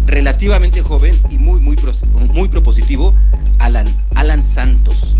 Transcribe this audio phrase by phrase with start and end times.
[0.06, 1.76] relativamente joven y muy, muy,
[2.28, 3.14] muy propositivo,
[3.58, 5.14] Alan, Alan Santos.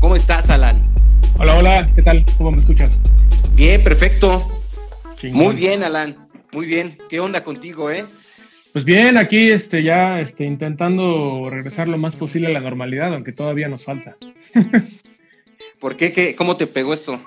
[0.00, 0.82] ¿Cómo estás, Alan?
[1.38, 2.24] Hola, hola, ¿qué tal?
[2.38, 2.90] ¿Cómo me escuchas?
[3.54, 4.46] Bien, perfecto.
[5.32, 6.98] Muy bien, Alan, muy bien.
[7.08, 8.04] ¿Qué onda contigo, eh?
[8.72, 13.32] Pues bien, aquí este, ya este, intentando regresar lo más posible a la normalidad, aunque
[13.32, 14.16] todavía nos falta.
[15.78, 16.12] ¿Por qué?
[16.12, 16.34] qué?
[16.34, 17.20] ¿Cómo te pegó esto?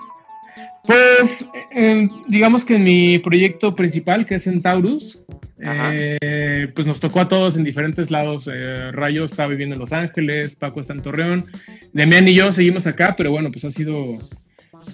[0.88, 5.22] Pues, eh, digamos que en mi proyecto principal, que es Centaurus,
[5.60, 8.48] eh, pues nos tocó a todos en diferentes lados.
[8.50, 11.44] Eh, Rayo está viviendo en Los Ángeles, Paco está en Torreón,
[11.92, 14.16] Demian y yo seguimos acá, pero bueno, pues ha sido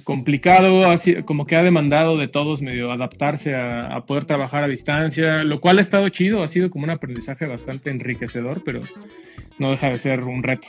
[0.03, 4.65] complicado, ha sido, como que ha demandado de todos medio adaptarse a, a, poder trabajar
[4.65, 8.81] a distancia, lo cual ha estado chido, ha sido como un aprendizaje bastante enriquecedor, pero
[9.59, 10.69] no deja de ser un reto.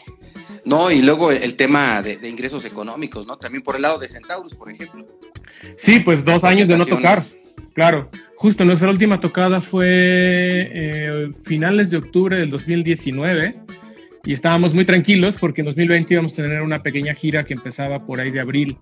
[0.64, 3.38] No, y luego el tema de, de ingresos económicos, ¿no?
[3.38, 5.06] También por el lado de Centaurus, por ejemplo.
[5.78, 7.24] Sí, pues dos años de no tocar.
[7.74, 13.56] Claro, justo nuestra última tocada fue eh, finales de octubre del 2019
[14.24, 18.06] y estábamos muy tranquilos porque en 2020 íbamos a tener una pequeña gira que empezaba
[18.06, 18.78] por ahí de abril.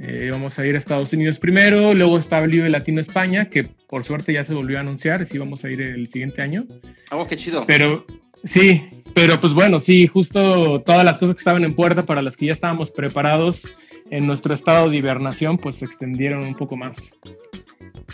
[0.00, 3.64] Eh, íbamos a ir a Estados Unidos primero, luego estaba el Vive Latino España, que
[3.88, 6.66] por suerte ya se volvió a anunciar, si íbamos a ir el siguiente año.
[7.12, 7.64] Oh, qué chido.
[7.66, 8.04] Pero
[8.46, 12.36] sí, pero pues bueno, sí, justo todas las cosas que estaban en puerta para las
[12.36, 13.62] que ya estábamos preparados
[14.10, 16.96] en nuestro estado de hibernación, pues se extendieron un poco más.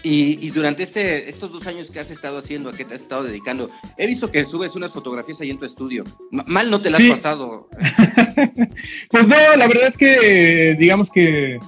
[0.05, 3.03] Y, y, durante este, estos dos años que has estado haciendo, ¿a qué te has
[3.03, 3.71] estado dedicando?
[3.97, 6.03] He visto que subes unas fotografías ahí en tu estudio.
[6.33, 7.11] M mal no te las sí.
[7.11, 7.69] has pasado.
[9.11, 11.59] pues no, la verdad es que digamos que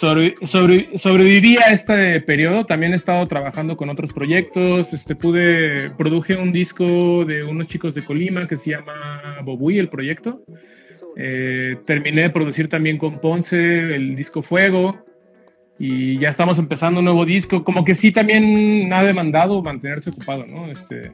[0.00, 2.64] sobre, sobre, sobreviví a este periodo.
[2.64, 4.90] También he estado trabajando con otros proyectos.
[4.94, 9.90] Este, pude, produje un disco de unos chicos de Colima que se llama Bobuy, el
[9.90, 10.42] proyecto.
[11.16, 15.04] Eh, terminé de producir también con Ponce el disco Fuego
[15.78, 20.46] y ya estamos empezando un nuevo disco, como que sí también ha demandado mantenerse ocupado,
[20.46, 20.70] ¿no?
[20.70, 21.12] Este,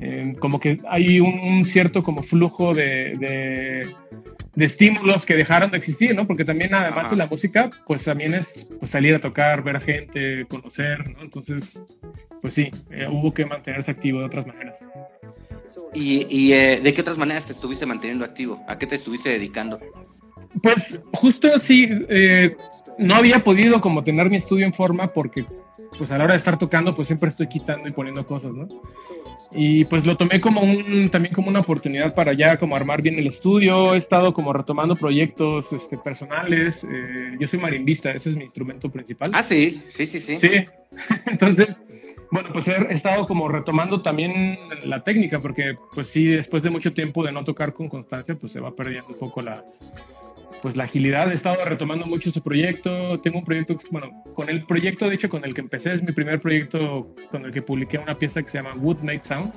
[0.00, 3.82] eh, como que hay un, cierto como flujo de,
[4.58, 6.26] de, estímulos que dejaron de existir, ¿no?
[6.26, 7.10] Porque también además Ajá.
[7.10, 11.22] de la música, pues también es pues, salir a tocar, ver a gente, conocer, ¿no?
[11.22, 11.84] Entonces,
[12.42, 14.76] pues sí, eh, hubo que mantenerse activo de otras maneras.
[15.94, 18.64] ¿Y, y eh, de qué otras maneras te estuviste manteniendo activo?
[18.68, 19.78] ¿A qué te estuviste dedicando?
[20.62, 22.56] Pues justo sí, eh,
[22.98, 25.44] no había podido como tener mi estudio en forma porque
[25.96, 28.68] pues a la hora de estar tocando pues siempre estoy quitando y poniendo cosas, ¿no?
[29.50, 33.18] Y pues lo tomé como un, también como una oportunidad para ya como armar bien
[33.18, 38.36] el estudio, he estado como retomando proyectos este, personales, eh, yo soy marimbista, ese es
[38.36, 39.30] mi instrumento principal.
[39.32, 40.38] Ah, sí, sí, sí, sí.
[40.38, 40.50] Sí,
[41.26, 41.80] entonces,
[42.30, 46.92] bueno, pues he estado como retomando también la técnica porque pues sí, después de mucho
[46.92, 49.64] tiempo de no tocar con constancia pues se va perdiendo un poco la,
[50.62, 54.64] pues la agilidad, he estado retomando mucho ese proyecto, tengo un proyecto, bueno, con el
[54.64, 57.98] proyecto de hecho con el que empecé, es mi primer proyecto con el que publiqué
[57.98, 59.52] una pieza que se llama Wood Make Sound,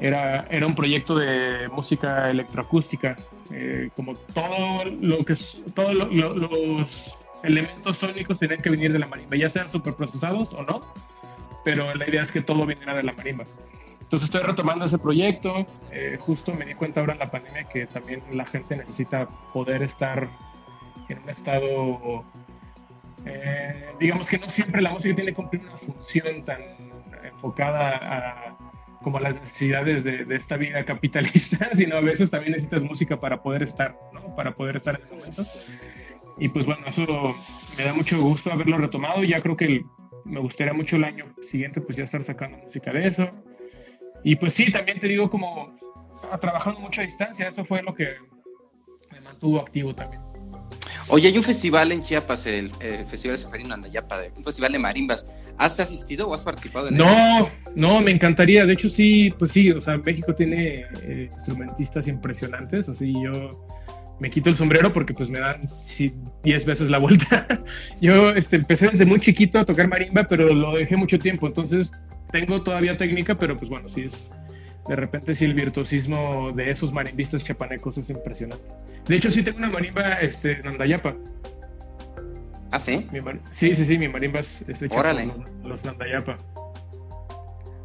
[0.00, 3.16] era, era un proyecto de música electroacústica,
[3.52, 5.36] eh, como todo lo que,
[5.74, 9.94] todos lo, lo, los elementos sónicos tenían que venir de la marimba, ya sean super
[9.94, 10.80] procesados o no,
[11.64, 13.44] pero la idea es que todo viniera de la marimba.
[14.12, 15.64] Entonces estoy retomando ese proyecto.
[15.90, 19.82] Eh, justo me di cuenta ahora en la pandemia que también la gente necesita poder
[19.82, 20.28] estar
[21.08, 22.22] en un estado,
[23.24, 26.60] eh, digamos que no siempre la música tiene que cumplir una función tan
[27.24, 28.56] enfocada a,
[29.02, 33.62] como las necesidades de, esta vida capitalista, sino a veces también necesitas música para poder
[33.62, 34.36] estar, ¿no?
[34.36, 35.46] Para poder estar en ese momento.
[36.36, 37.34] Y pues bueno, eso
[37.78, 39.24] me da mucho gusto haberlo retomado.
[39.24, 39.86] Ya creo que
[40.26, 43.30] me gustaría mucho el año siguiente pues ya estar sacando música de eso.
[44.24, 45.76] Y pues sí, también te digo como
[46.40, 48.08] trabajando mucho a distancia, eso fue lo que
[49.10, 50.22] me mantuvo activo también.
[51.08, 55.26] Oye, hay un festival en Chiapas, el eh, Festival Seferino Andayapa, un festival de marimbas.
[55.58, 57.52] ¿Has asistido o has participado en no, él?
[57.74, 58.64] No, me encantaría.
[58.64, 63.66] De hecho, sí, pues sí, o sea, México tiene eh, instrumentistas impresionantes, así yo
[64.20, 65.68] me quito el sombrero porque pues me dan
[66.44, 67.46] 10 veces la vuelta.
[68.00, 71.90] yo este, empecé desde muy chiquito a tocar marimba, pero lo dejé mucho tiempo, entonces
[72.32, 74.30] tengo todavía técnica, pero pues bueno, sí es,
[74.88, 78.64] de repente sí el virtuosismo de esos marimbistas chapanecos es impresionante.
[79.06, 81.14] De hecho, sí tengo una marimba este, en Andayapa.
[82.70, 83.06] ¿Ah, sí?
[83.52, 85.26] sí, sí, sí, mi marimba es, de Órale.
[85.26, 86.38] Los, los Nandayapa.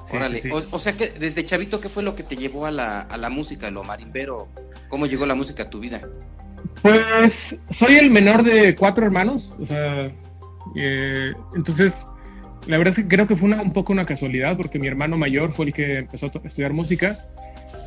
[0.06, 0.42] Sí, Órale.
[0.42, 0.56] Sí, sí.
[0.56, 3.18] O, o, sea que desde chavito, ¿qué fue lo que te llevó a la, a
[3.18, 4.48] la música, lo marimbero?
[4.88, 6.02] ¿Cómo llegó la música a tu vida?
[6.82, 10.12] Pues soy el menor de cuatro hermanos, o sea,
[10.76, 12.06] eh, entonces
[12.68, 15.18] la verdad es que creo que fue una, un poco una casualidad porque mi hermano
[15.18, 17.18] mayor fue el que empezó a estudiar música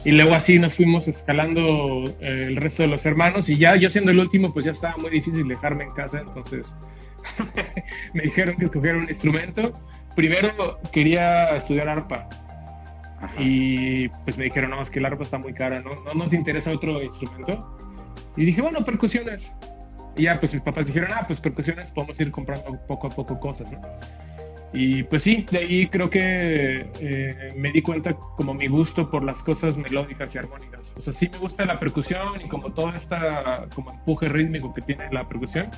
[0.04, 3.90] y luego así nos fuimos escalando eh, el resto de los hermanos y ya yo
[3.90, 6.74] siendo el último pues ya estaba muy difícil dejarme en casa, entonces
[8.14, 9.72] me dijeron que escogiera un instrumento.
[10.16, 12.28] Primero quería estudiar arpa
[13.20, 13.34] Ajá.
[13.38, 15.94] y pues me dijeron, no, es que el arpa está muy cara, ¿no?
[16.04, 16.14] ¿no?
[16.14, 17.76] ¿No te interesa otro instrumento?
[18.36, 19.52] Y dije, bueno, percusiones.
[20.16, 23.38] Y ya pues mis papás dijeron, ah, pues percusiones podemos ir comprando poco a poco
[23.38, 23.80] cosas, ¿no?
[24.72, 29.24] Y pues sí, de ahí creo que eh, me di cuenta como mi gusto por
[29.24, 30.82] las cosas melódicas y armónicas.
[30.96, 33.16] O sea, sí me gusta la percusión y como todo este
[33.74, 35.70] como empuje rítmico que tiene la percusión,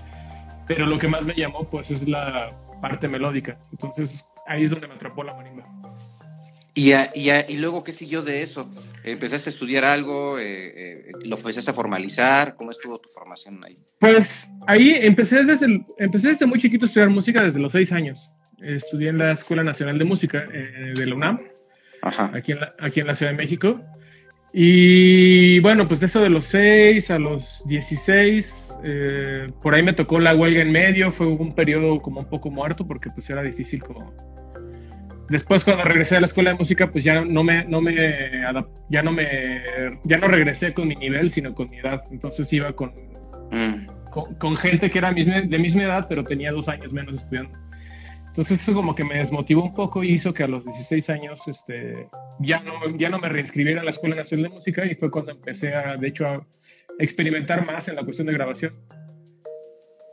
[0.66, 2.52] pero lo que más me llamó pues es la
[2.82, 3.58] parte melódica.
[3.70, 5.64] Entonces ahí es donde me atrapó la marimba.
[6.74, 8.70] ¿Y, a, y, a, y luego qué siguió de eso?
[9.04, 10.38] ¿Empezaste a estudiar algo?
[10.38, 10.44] Eh,
[10.74, 12.56] eh, ¿Lo empezaste a formalizar?
[12.56, 13.78] ¿Cómo estuvo tu formación ahí?
[14.00, 17.92] Pues ahí empecé desde, el, empecé desde muy chiquito a estudiar música desde los seis
[17.92, 18.30] años
[18.62, 21.40] estudié en la Escuela Nacional de Música eh, de la UNAM,
[22.02, 22.30] Ajá.
[22.34, 23.80] Aquí, en la, aquí en la Ciudad de México.
[24.52, 29.94] Y bueno, pues de eso de los 6 a los 16, eh, por ahí me
[29.94, 33.42] tocó la huelga en medio, fue un periodo como un poco muerto porque pues era
[33.42, 34.12] difícil como...
[35.30, 37.94] Después cuando regresé a la escuela de música pues ya no me, no me,
[38.90, 39.62] ya no me,
[40.04, 42.92] ya no regresé con mi nivel sino con mi edad, entonces iba con,
[43.50, 44.10] mm.
[44.10, 47.56] con, con, gente que era de misma edad pero tenía dos años menos estudiando.
[48.32, 51.46] Entonces eso como que me desmotivó un poco y hizo que a los 16 años
[51.46, 52.08] este,
[52.38, 55.32] ya, no, ya no me reinscribiera a la Escuela Nacional de Música y fue cuando
[55.32, 56.46] empecé a, de hecho, a
[56.98, 58.72] experimentar más en la cuestión de grabación.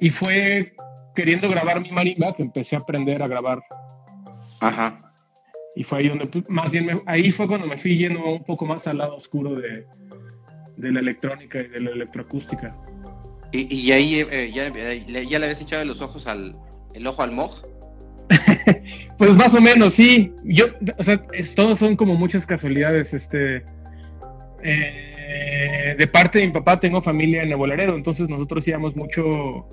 [0.02, 0.74] Y fue
[1.16, 3.64] queriendo grabar mi marimba que empecé a aprender a grabar.
[4.60, 5.14] Ajá.
[5.78, 8.44] Y fue ahí donde, pues, más bien, me, ahí fue cuando me fui yendo un
[8.44, 9.86] poco más al lado oscuro de,
[10.76, 12.76] de la electrónica y de la electroacústica.
[13.54, 16.58] ¿Y, y ahí eh, ya, ya le habías echado los ojos al,
[16.94, 17.64] el ojo al moj?
[19.18, 20.34] pues más o menos, sí.
[20.44, 20.66] Yo,
[20.98, 23.14] o sea, es, todos son como muchas casualidades.
[23.14, 23.64] Este,
[24.64, 29.68] eh, de parte de mi papá tengo familia en Nuevo Laredo, entonces nosotros íbamos mucho,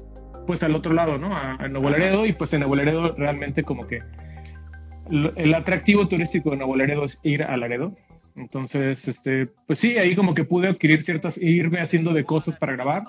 [0.46, 1.34] pues al otro lado, ¿no?
[1.34, 4.00] A, a Nuevo Laredo y pues en Nuevo Laredo realmente como que
[5.10, 7.94] el atractivo turístico de Nuevo Laredo es ir a Laredo.
[8.34, 12.74] Entonces, este, pues sí, ahí como que pude adquirir ciertas, irme haciendo de cosas para
[12.74, 13.04] grabar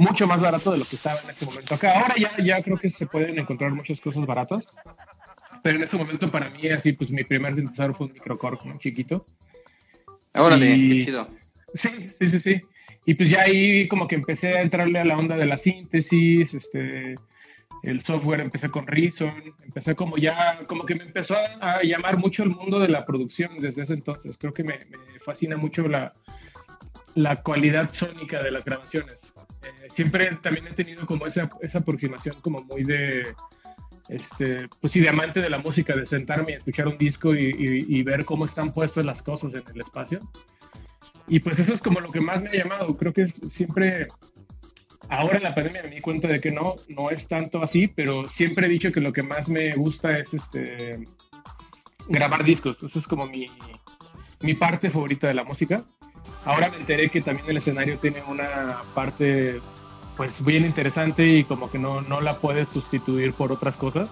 [0.00, 2.00] mucho más barato de lo que estaba en ese momento acá.
[2.00, 4.64] Ahora ya, ya creo que se pueden encontrar muchas cosas baratas,
[5.62, 8.78] pero en ese momento para mí así, pues mi primer sintetizador fue un microcorp, ¿no?
[8.78, 9.26] Chiquito.
[10.34, 10.98] Órale, y...
[10.98, 11.28] qué chido.
[11.74, 12.60] Sí, sí, sí, sí.
[13.04, 16.54] Y pues ya ahí como que empecé a entrarle a la onda de la síntesis,
[16.54, 17.16] este,
[17.82, 22.16] el software, empecé con Reason, empecé como ya, como que me empezó a, a llamar
[22.16, 24.36] mucho el mundo de la producción desde ese entonces.
[24.38, 26.14] Creo que me, me fascina mucho la,
[27.14, 29.18] la cualidad sónica de las grabaciones.
[29.62, 33.34] Eh, siempre también he tenido como esa, esa aproximación como muy de,
[34.08, 37.44] este, pues sí, de amante de la música, de sentarme y escuchar un disco y,
[37.46, 40.18] y, y, ver cómo están puestas las cosas en el espacio.
[41.28, 42.96] Y pues eso es como lo que más me ha llamado.
[42.96, 44.08] Creo que es siempre,
[45.08, 48.24] ahora en la pandemia me di cuenta de que no, no es tanto así, pero
[48.24, 50.98] siempre he dicho que lo que más me gusta es este,
[52.08, 52.82] grabar discos.
[52.82, 53.46] Eso es como mi,
[54.40, 55.84] mi parte favorita de la música.
[56.44, 59.60] Ahora me enteré que también el escenario tiene una parte
[60.16, 64.10] pues bien interesante y como que no, no la puedes sustituir por otras cosas.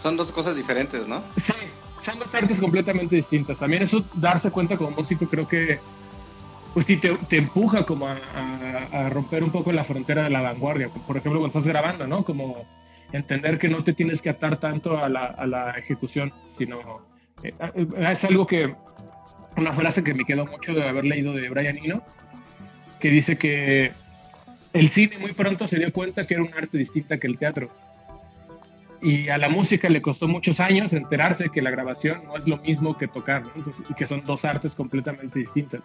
[0.00, 1.22] Son dos cosas diferentes, ¿no?
[1.36, 1.52] Sí,
[2.02, 3.58] son dos artes completamente distintas.
[3.58, 5.80] También eso, darse cuenta como músico, creo que,
[6.74, 8.16] pues sí, te, te empuja como a,
[8.92, 10.88] a, romper un poco la frontera de la vanguardia.
[10.88, 12.24] Por ejemplo, cuando estás grabando, ¿no?
[12.24, 12.64] Como
[13.12, 17.00] entender que no te tienes que atar tanto a la, a la ejecución, sino...
[17.42, 17.54] Eh,
[18.10, 18.74] es algo que,
[19.58, 22.02] una frase que me quedó mucho de haber leído de Brian Eno,
[23.00, 23.92] que dice que
[24.72, 27.70] el cine muy pronto se dio cuenta que era un arte distinta que el teatro.
[29.00, 32.58] Y a la música le costó muchos años enterarse que la grabación no es lo
[32.58, 33.44] mismo que tocar,
[33.88, 35.82] y que son dos artes completamente distintas.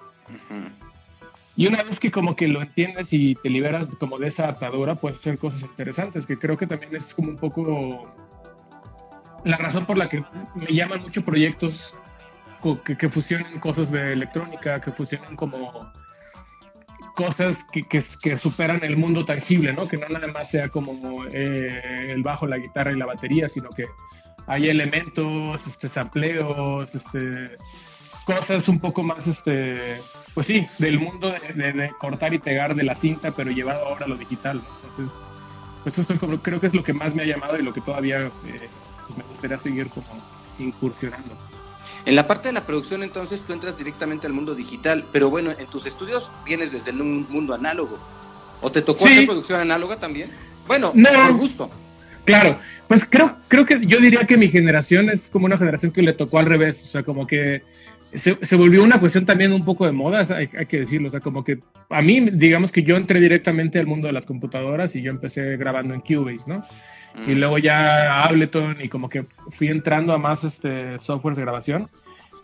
[1.56, 4.96] Y una vez que como que lo entiendes y te liberas como de esa atadura,
[4.96, 8.12] puedes hacer cosas interesantes, que creo que también es como un poco
[9.44, 10.24] la razón por la que
[10.56, 11.96] me llaman muchos proyectos
[12.84, 15.91] que, fusionen cosas de electrónica, que fusionen como
[17.15, 19.88] cosas que, superan el mundo tangible, ¿no?
[19.88, 23.70] Que no nada más sea como eh, el bajo, la guitarra y la batería, sino
[23.70, 23.86] que
[24.48, 27.58] hay elementos, este, sampleos, este,
[28.25, 29.96] cosas un poco más, este,
[30.34, 34.10] pues sí, del mundo de, cortar y pegar de la cinta, pero llevado ahora a
[34.10, 34.62] lo digital.
[34.89, 35.15] Entonces,
[35.84, 38.22] pues esto creo que es lo que más me ha llamado y lo que todavía
[38.22, 38.70] eh,
[39.05, 40.08] pues me gustaría seguir como
[40.60, 41.52] incursionando.
[42.05, 45.51] En la parte de la producción, entonces, tú entras directamente al mundo digital, pero bueno,
[45.51, 47.98] en tus estudios vienes desde el mundo análogo.
[48.62, 50.29] ¿O te tocó hacer producción análoga también?
[50.67, 51.72] Bueno, no, por gusto.
[52.25, 52.57] Claro,
[52.88, 56.13] pues creo, creo que yo diría que mi generación es como una generación que le
[56.13, 57.62] tocó al revés, o sea, como que
[58.15, 61.12] se, se volvió una cuestión también un poco de moda, hay, hay, que decirlo, o
[61.12, 64.95] sea, como que a mí, digamos que yo entré directamente al mundo de las computadoras
[64.95, 66.63] y yo empecé grabando en Cubase, ¿no?
[67.27, 67.38] Y mm.
[67.39, 71.89] luego ya Ableton y como que fui entrando a más este, software de grabación.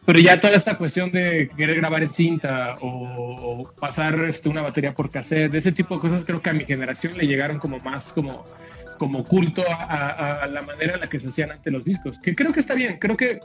[0.06, 4.94] Pero ya toda esta cuestión de querer grabar en cinta o, pasar este, una batería
[4.94, 8.12] por cassette, ese tipo de cosas creo que a mi generación le llegaron como más
[8.14, 8.46] como,
[8.98, 12.18] como culto a, a la manera en la que se hacían antes los discos.
[12.20, 13.40] Que creo que está bien, creo que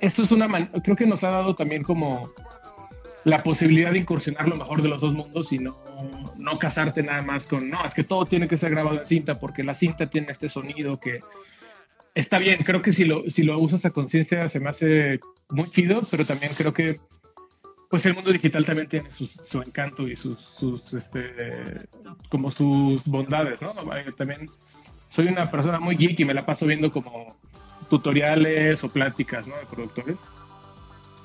[0.00, 0.48] esto es una
[0.82, 2.30] creo que nos ha dado también como
[3.24, 5.78] la posibilidad de incursionar lo mejor de los dos mundos y no,
[6.38, 9.38] no casarte nada más con, no, es que todo tiene que ser grabado en cinta
[9.38, 11.20] porque la cinta tiene este sonido que
[12.14, 15.70] está bien, creo que si lo, si lo usas a conciencia se me hace muy
[15.70, 16.98] chido, pero también creo que
[17.90, 21.88] pues el mundo digital también tiene su encanto y sus, sus, este,
[22.28, 23.74] como sus bondades, ¿no?
[24.16, 24.46] También
[25.08, 27.36] soy una persona muy geek y me la paso viendo como
[27.88, 29.56] tutoriales o pláticas, ¿no?
[29.56, 30.16] De productores.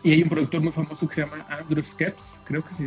[0.05, 2.85] Y hay un productor muy famoso que se llama Andrew Skeps, creo que sí.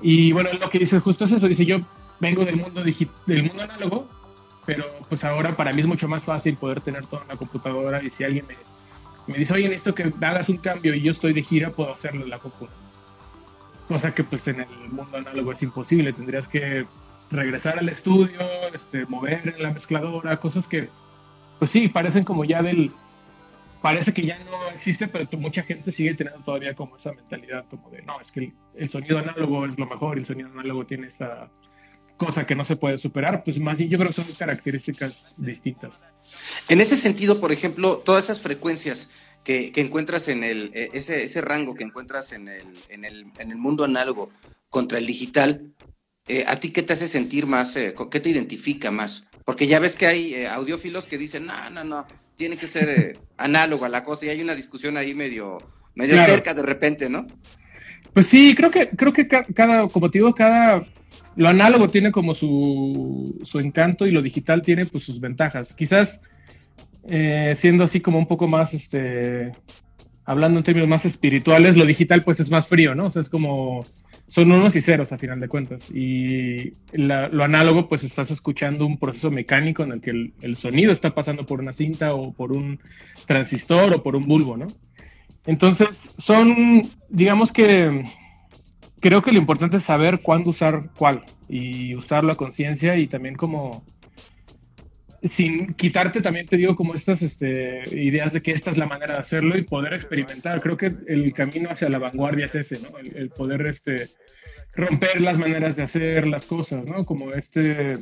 [0.00, 1.78] Y bueno, lo que dice justo es eso, dice yo
[2.20, 4.08] vengo del mundo del mundo análogo,
[4.64, 8.00] pero pues ahora para mí es mucho más fácil poder tener todo en la computadora
[8.04, 8.54] y si alguien me,
[9.26, 12.22] me dice, oye, necesito que hagas un cambio y yo estoy de gira, puedo hacerlo
[12.22, 12.86] en la computadora.
[13.88, 16.86] Cosa que pues en el mundo análogo es imposible, tendrías que
[17.32, 18.38] regresar al estudio,
[18.72, 20.88] este, mover en la mezcladora, cosas que
[21.58, 22.92] pues sí, parecen como ya del,
[23.86, 27.88] parece que ya no existe, pero mucha gente sigue teniendo todavía como esa mentalidad como
[27.90, 31.48] de, no, es que el, sonido análogo es lo mejor, el sonido análogo tiene esa
[32.16, 36.02] cosa que no se puede superar, pues más bien yo creo que son características distintas.
[36.68, 39.08] En ese sentido, por ejemplo, todas esas frecuencias
[39.44, 43.52] que, encuentras en el, e, ese, ese rango que encuentras en el, en el, en
[43.52, 44.32] el mundo análogo
[44.68, 45.74] contra el digital,
[46.26, 49.22] eh, ¿a ti qué te hace sentir más, eh, qué te identifica más?
[49.44, 52.04] Porque ya ves que hay eh, audiófilos que dicen, no, no, no,
[52.36, 55.58] tiene que ser eh, análogo a la cosa y hay una discusión ahí medio,
[55.94, 57.26] medio cerca de repente, ¿no?
[58.12, 60.86] Pues sí, creo que, creo que cada, como te digo, cada,
[61.36, 65.74] lo análogo tiene como su, su encanto y lo digital tiene pues sus ventajas.
[65.74, 66.20] Quizás
[67.08, 69.52] eh, siendo así como un poco más, este,
[70.26, 73.06] hablando en términos más espirituales, lo digital pues es más frío, ¿no?
[73.06, 73.84] O sea, es como
[74.28, 75.88] son unos y ceros a final de cuentas.
[75.90, 81.14] Y lo análogo, pues estás escuchando un proceso mecánico en el que el, sonido está
[81.14, 82.80] pasando por una cinta o por un
[83.26, 84.66] transistor o por un bulbo, ¿no?
[85.46, 88.04] Entonces, son, digamos que
[89.00, 93.36] creo que lo importante es saber cuándo usar cuál y usarlo a conciencia y también
[93.36, 93.84] como
[95.28, 99.14] sin quitarte también te digo como estas este, ideas de que esta es la manera
[99.14, 100.60] de hacerlo y poder experimentar.
[100.60, 102.98] Creo que el camino hacia la vanguardia es ese, ¿no?
[102.98, 104.08] El, poder este,
[104.74, 107.04] romper las maneras de hacer las cosas, ¿no?
[107.04, 107.94] Como este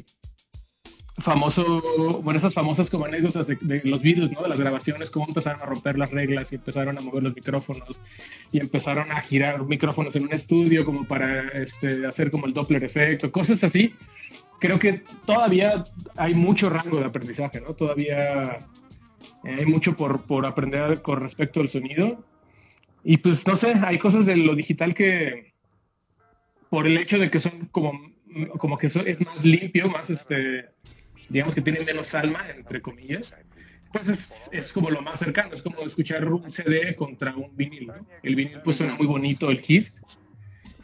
[1.18, 1.80] famoso,
[2.22, 4.42] bueno, esas famosas como anécdotas de, los vídeos, ¿no?
[4.42, 8.00] De las grabaciones, cómo empezaron a romper las reglas y empezaron a mover los micrófonos
[8.50, 12.82] y empezaron a girar micrófonos en un estudio como para este, hacer como el Doppler
[12.82, 13.94] efecto, cosas así
[14.60, 15.84] creo que todavía
[16.16, 17.74] hay mucho rango de aprendizaje, ¿no?
[17.74, 18.58] Todavía
[19.44, 22.24] eh, hay mucho por, por aprender con respecto al sonido.
[23.02, 25.52] Y pues no sé, hay cosas de lo digital que
[26.70, 28.14] por el hecho de que son como
[28.58, 30.66] como que es más limpio, más este,
[31.28, 33.32] digamos que tiene menos alma, entre comillas,
[33.92, 37.86] pues es, es, como lo más cercano, es como escuchar un CD contra un vinil,
[37.86, 38.06] ¿no?
[38.22, 40.02] El vinil pues suena muy bonito, el Kiss,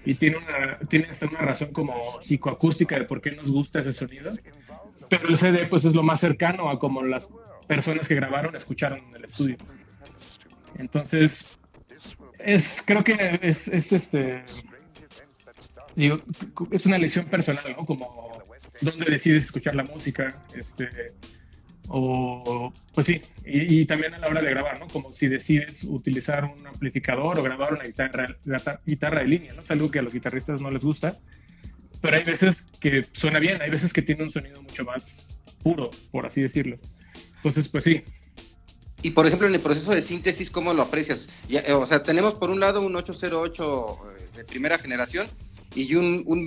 [0.05, 3.93] y tiene, una, tiene hasta una razón como psicoacústica de por qué nos gusta ese
[3.93, 4.33] sonido,
[5.09, 7.29] pero el CD pues es lo más cercano a como las
[7.67, 9.57] personas que grabaron escucharon en el estudio.
[10.79, 11.59] Entonces,
[12.39, 14.45] es, creo que es, es este,
[15.95, 16.17] digo,
[16.71, 17.85] es una elección personal, ¿no?
[17.85, 18.43] Como
[18.81, 21.13] dónde decides escuchar la música, este,
[21.93, 24.87] o, pues sí, y, también a la hora de grabar, ¿no?
[24.87, 28.37] Como si decides utilizar un amplificador o grabar una guitarra,
[28.87, 29.63] guitarra de línea, ¿no?
[29.63, 31.19] Es que a los guitarristas no les gusta,
[32.01, 35.91] pero hay veces que suena bien, hay veces que tiene un sonido mucho más puro,
[36.13, 36.79] por así decirlo.
[37.37, 38.05] Entonces, pues sí.
[39.03, 41.29] Y por ejemplo, en el proceso de síntesis, ¿cómo lo aprecias?
[41.49, 45.27] Eh, o sea, tenemos por un lado un 808 eh, de primera generación
[45.75, 46.45] y un, un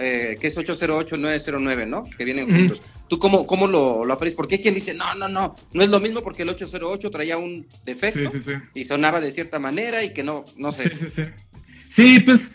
[0.00, 2.02] eh, que es 808-909, ¿no?
[2.02, 2.82] Que vienen juntos.
[3.08, 4.18] ¿Tú cómo, cómo lo, lo?
[4.18, 7.36] Porque hay quien dice, no, no, no, no es lo mismo porque el 808 traía
[7.36, 8.32] un defecto
[8.74, 10.90] y sonaba de cierta manera y que no, no sé.
[11.90, 12.50] Sí, pues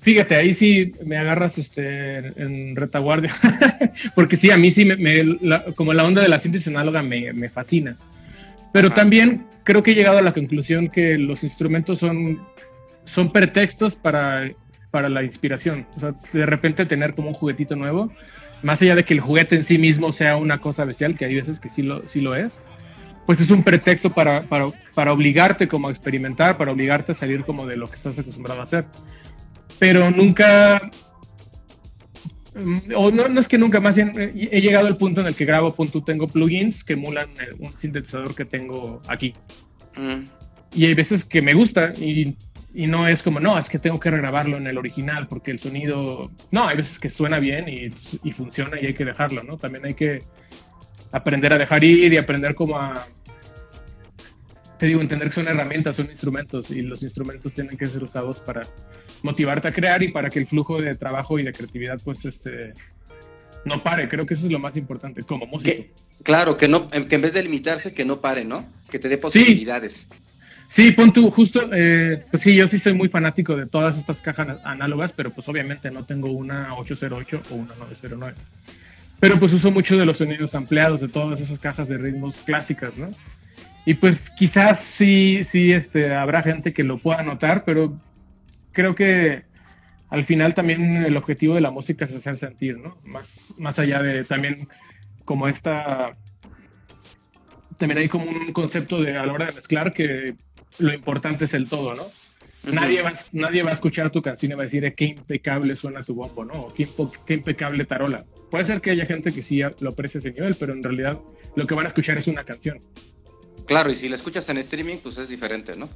[0.00, 3.34] fíjate, ahí sí me agarras este, en retaguardia,
[4.14, 5.36] porque sí, a mí sí, me,
[5.74, 7.96] como la onda de la síntesis análoga me, me fascina.
[8.72, 12.40] Pero también creo que he llegado a la conclusión que los instrumentos son,
[13.04, 14.50] son pretextos para
[14.90, 15.86] para la inspiración.
[15.96, 18.12] O sea, de repente tener como un juguetito nuevo,
[18.62, 21.34] más allá de que el juguete en sí mismo sea una cosa bestial, que hay
[21.34, 22.60] veces que sí lo, sí lo es,
[23.26, 27.44] pues es un pretexto para, para, para obligarte como a experimentar, para obligarte a salir
[27.44, 28.86] como de lo que estás acostumbrado a hacer.
[29.78, 30.90] Pero nunca,
[32.54, 35.34] mm, o no, no es que nunca, más bien he llegado al punto en el
[35.34, 37.28] que grabo, punto, tengo plugins que emulan
[37.60, 39.32] un sintetizador que tengo aquí.
[39.96, 40.24] Mm.
[40.74, 42.36] Y hay veces que me gusta y
[42.72, 45.58] y no es como, no, es que tengo que regrabarlo en el original porque el
[45.58, 47.90] sonido, no, hay veces que suena bien y,
[48.22, 49.56] y, funciona y hay que dejarlo, ¿no?
[49.56, 50.22] También hay que
[51.12, 53.06] aprender a dejar ir y aprender como a,
[54.78, 58.38] te digo, entender que son herramientas, son instrumentos y los instrumentos tienen que ser usados
[58.38, 58.62] para
[59.22, 62.72] motivarte a crear y para que el flujo de trabajo y de creatividad pues este
[63.66, 65.84] no pare, creo que eso es lo más importante como músico.
[66.22, 68.64] claro, que no que en vez de limitarse que no pare, ¿no?
[68.88, 69.92] Que te dé posibilidades.
[69.92, 70.06] Sí,
[70.96, 74.58] pon tú, justo, eh, pues sí, yo sí soy muy fanático de todas estas cajas
[74.64, 78.36] análogas, pero pues obviamente no tengo una 808 o una 909.
[79.18, 82.96] Pero pues uso mucho de los sonidos ampliados de todas esas cajas de ritmos clásicas,
[82.96, 83.08] ¿no?
[83.84, 87.98] Y pues quizás sí, sí, este, habrá gente que lo pueda notar, pero
[88.72, 89.42] creo que
[90.08, 92.96] al final también el objetivo de la música es hacer sentir, ¿no?
[93.04, 94.68] Más, más allá de también
[95.24, 96.16] como esta...
[97.78, 100.34] También hay como un concepto de a la hora de mezclar que
[100.78, 102.04] lo importante es el todo, ¿no?
[102.62, 106.02] Nadie va, nadie va a escuchar tu canción y va a decir qué impecable suena
[106.02, 106.66] tu bombo, ¿no?
[106.66, 108.24] O qué, impecable tarola.
[108.50, 111.18] Puede ser que haya gente que sí lo aprecie ese nivel, pero en realidad
[111.56, 112.82] lo que van a escuchar es una canción.
[113.66, 115.88] Claro, y si la escuchas en streaming, pues es diferente, ¿no?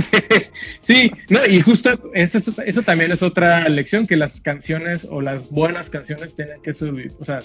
[0.80, 5.50] sí, no, y justo eso, eso, también es otra lección, que las canciones o las
[5.50, 7.12] buenas canciones tienen que subir.
[7.20, 7.40] O sea,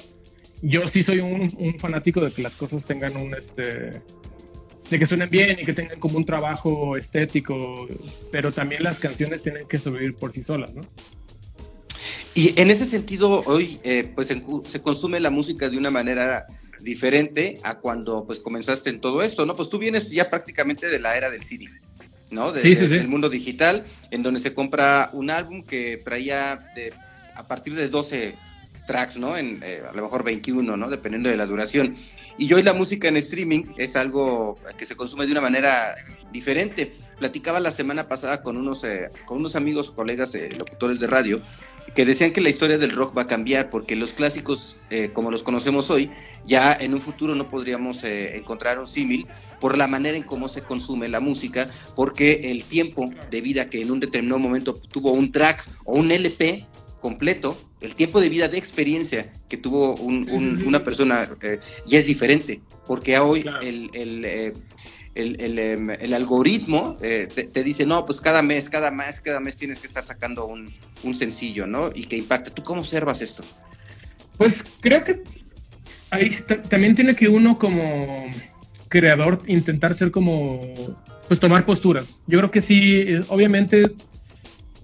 [0.61, 4.01] yo sí soy un, un fanático de que las cosas tengan un, este,
[4.89, 7.87] de que suenen bien y que tengan como un trabajo estético,
[8.31, 10.81] pero también las canciones tienen que sobrevivir por sí solas, ¿no?
[12.33, 16.45] Y en ese sentido, hoy eh, pues se consume la música de una manera
[16.81, 19.55] diferente a cuando pues comenzaste en todo esto, ¿no?
[19.55, 21.67] Pues tú vienes ya prácticamente de la era del CD,
[22.31, 22.53] ¿no?
[22.53, 22.87] sí, sí, sí.
[22.87, 26.93] Del mundo digital, en donde se compra un álbum que traía de,
[27.35, 28.35] a partir de 12
[28.87, 29.37] tracks, ¿no?
[29.37, 30.89] En, eh, a lo mejor 21, ¿no?
[30.89, 31.95] Dependiendo de la duración.
[32.39, 35.95] Y hoy la música en streaming es algo que se consume de una manera
[36.31, 36.93] diferente.
[37.17, 41.41] Platicaba la semana pasada con unos, eh, con unos amigos, colegas eh, locutores de radio,
[41.95, 45.31] que decían que la historia del rock va a cambiar porque los clásicos, eh, como
[45.31, 46.11] los conocemos hoy,
[46.45, 49.27] ya en un futuro no podríamos encontrar un símil
[49.59, 53.81] por la manera en cómo se consume la música, porque el tiempo de vida que
[53.81, 56.67] en un determinado momento tuvo un track o un LP
[57.01, 62.61] completo, el tiempo de vida de experiencia que tuvo una persona eh, ya es diferente,
[62.85, 64.53] porque hoy el, el, eh,
[65.15, 69.79] em, el, algoritmo eh, te, dice, no, pues cada mes, cada mes, cada mes tienes
[69.79, 71.91] que estar sacando un, un sencillo, ¿no?
[71.93, 72.51] Y que impacte.
[72.51, 73.43] ¿Tú cómo observas esto?
[74.37, 75.21] Pues creo que
[76.09, 76.35] ahí
[76.69, 78.25] también tiene que uno como
[78.87, 80.61] creador intentar ser como,
[81.27, 82.19] pues tomar posturas.
[82.25, 83.91] Yo creo que sí, obviamente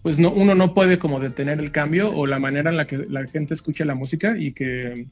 [0.03, 3.05] pues no, uno no puede como detener el cambio o la manera en la que
[3.09, 5.07] la gente escucha la música y que,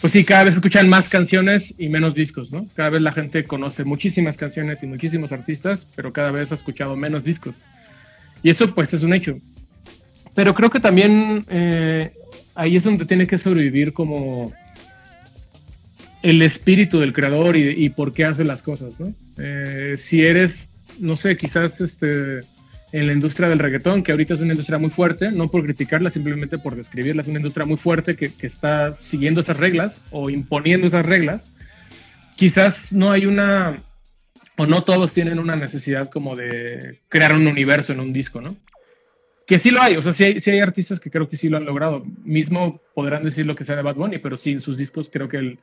[0.00, 2.64] pues sí, cada vez escuchan más canciones y menos discos, ¿no?
[2.74, 6.96] Cada vez la gente conoce muchísimas canciones y muchísimos artistas, pero cada vez ha escuchado
[6.96, 7.56] menos discos.
[8.44, 9.36] Y eso pues es un hecho.
[10.36, 12.12] pero creo que también eh,
[12.54, 14.52] ahí es donde tiene que sobrevivir como
[16.22, 19.12] el espíritu del creador y, por qué hace las cosas, ¿no?
[19.38, 20.64] Eh, si eres,
[21.00, 22.40] no sé, quizás este,
[22.92, 26.10] en la industria del reggaetón, que ahorita es una industria muy fuerte, no por criticarla,
[26.10, 30.30] simplemente por describirla, es una industria muy fuerte que, que está siguiendo esas reglas o
[30.30, 31.52] imponiendo esas reglas,
[32.36, 33.82] quizás no hay una,
[34.56, 38.56] o no todos tienen una necesidad como de crear un universo en un disco, ¿no?
[39.46, 41.48] Que sí lo hay, o sea, sí hay, sí hay artistas que creo que sí
[41.48, 42.04] lo han logrado.
[42.24, 45.28] Mismo podrán decir lo que sea de Bad Bunny, pero sí en sus discos creo
[45.28, 45.58] que él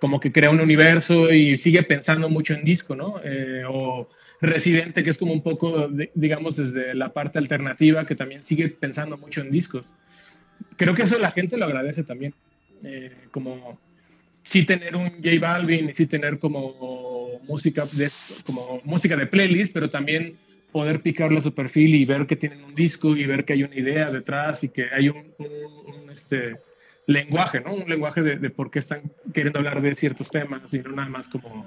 [0.00, 3.20] como que crea un universo y sigue pensando mucho en disco, ¿no?
[3.24, 4.08] Eh, o
[4.40, 9.16] Residente, que es como un poco, digamos, desde la parte alternativa, que también sigue pensando
[9.16, 9.86] mucho en discos.
[10.76, 12.34] Creo que eso la gente lo agradece también.
[12.84, 13.78] Eh, como
[14.42, 18.10] sí tener un J Balvin y sí tener como música de,
[18.44, 20.36] como música de playlist, pero también
[20.72, 23.74] poder picarle su perfil y ver que tienen un disco y ver que hay una
[23.74, 25.32] idea detrás y que hay un,
[26.12, 26.56] este,
[27.06, 27.74] lenguaje, ¿no?
[27.74, 31.28] Un lenguaje de, por qué están queriendo hablar de ciertos temas y no nada más
[31.28, 31.64] como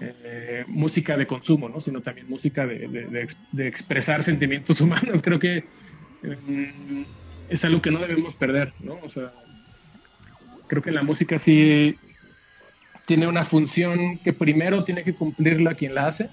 [0.00, 1.80] eh, música de consumo, ¿no?
[1.80, 3.28] Sino también música de,
[3.58, 5.22] expresar sentimientos humanos.
[5.22, 5.64] Creo que
[6.22, 7.02] mm,
[7.48, 8.98] es algo que no debemos perder, ¿no?
[9.02, 9.32] O sea,
[10.66, 11.96] creo que la música sí
[13.06, 16.30] tiene una función que primero tiene que cumplirla quien la hace,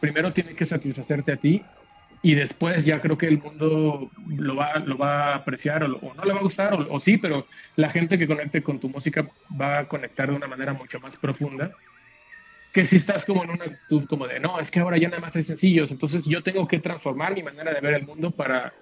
[0.00, 1.62] primero tiene que satisfacerte a ti
[2.20, 6.24] y después ya creo que el mundo lo va, lo va a apreciar o, no
[6.24, 9.28] le va a gustar o, sí, pero la gente que conecte con tu música
[9.60, 11.70] va a conectar de una manera mucho más profunda
[12.72, 15.20] que si estás como en una actitud como de no, es que ahora ya nada
[15.20, 18.72] más hay sencillos, entonces yo tengo que transformar mi manera de ver el mundo para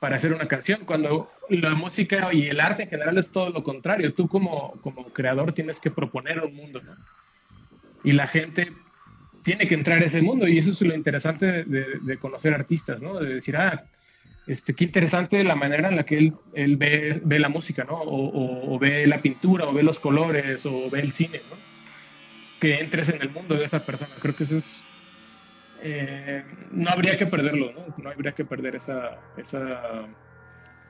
[0.00, 3.64] para hacer una canción, cuando la música y el arte en general es todo lo
[3.64, 4.14] contrario.
[4.14, 6.94] Tú como, como creador tienes que proponer un mundo, ¿no?
[8.04, 8.72] Y la gente
[9.42, 13.18] tiene que entrar a ese mundo y eso es lo interesante de, conocer artistas, ¿no?
[13.18, 13.86] De decir, ah,
[14.46, 17.94] este, qué interesante la manera en la que él, él ve, ve, la música, ¿no?
[17.94, 21.56] O, o, ve la pintura, o ve los colores, o ve el cine, ¿no?
[22.60, 24.14] Que entres en el mundo de esa persona.
[24.20, 24.86] Creo que eso es
[25.80, 27.94] eh, no habría que perderlo, ¿no?
[28.02, 30.06] No habría que perder esa, esa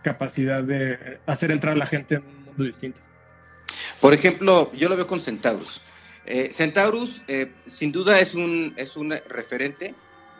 [0.02, 3.00] capacidad de hacer entrar a la gente en un mundo distinto.
[4.00, 5.82] Por ejemplo, yo lo veo con Centaurus.
[6.24, 9.94] Eh, Centaurus, eh, sin duda, es un, es un referente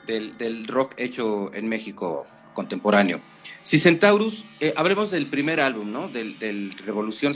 [0.07, 3.21] del, rock hecho en México contemporáneo.
[3.61, 4.45] Si Centaurus,
[4.77, 6.09] hablemos del primer álbum, ¿no?
[6.09, 7.35] Del, Revolución.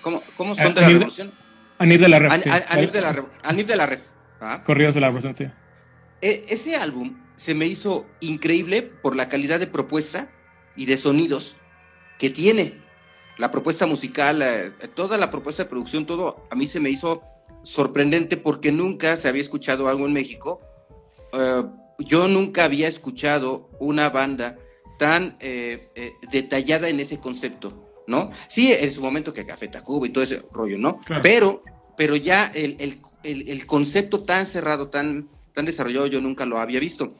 [0.00, 1.32] ¿cómo, son de la Revolución?
[1.78, 2.54] Anif de la Revolución.
[2.68, 3.98] Anif de la, Anif de la
[4.40, 4.62] ¿ah?
[4.64, 5.12] Corridos de la.
[6.22, 10.30] E, ese álbum se me hizo increíble por la calidad de propuesta
[10.74, 11.56] y de sonidos
[12.18, 12.80] que tiene.
[13.38, 17.20] La propuesta musical, eh, toda la propuesta de producción, todo a mí se me hizo
[17.62, 20.60] sorprendente porque nunca se había escuchado algo en México.
[21.34, 21.62] Eh,
[21.98, 24.56] yo nunca había escuchado una banda
[24.98, 25.90] tan eh,
[26.30, 28.30] detallada en ese concepto, ¿no?
[28.48, 31.00] Sí, en su momento que Café Tacuba y todo ese rollo, ¿no?
[31.22, 31.62] Pero,
[31.96, 37.14] pero ya el, el, concepto tan cerrado, tan, tan desarrollado yo nunca lo había visto.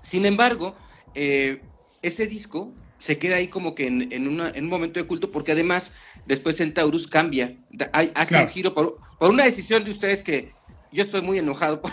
[0.00, 0.76] Sin embargo,
[1.14, 1.62] eh,
[2.02, 5.92] ese disco se queda ahí como que en, un momento de culto, porque además
[6.26, 7.56] después Centaurus cambia,
[8.14, 10.52] hace un giro por, una decisión de ustedes que
[10.92, 11.90] yo estoy muy enojado por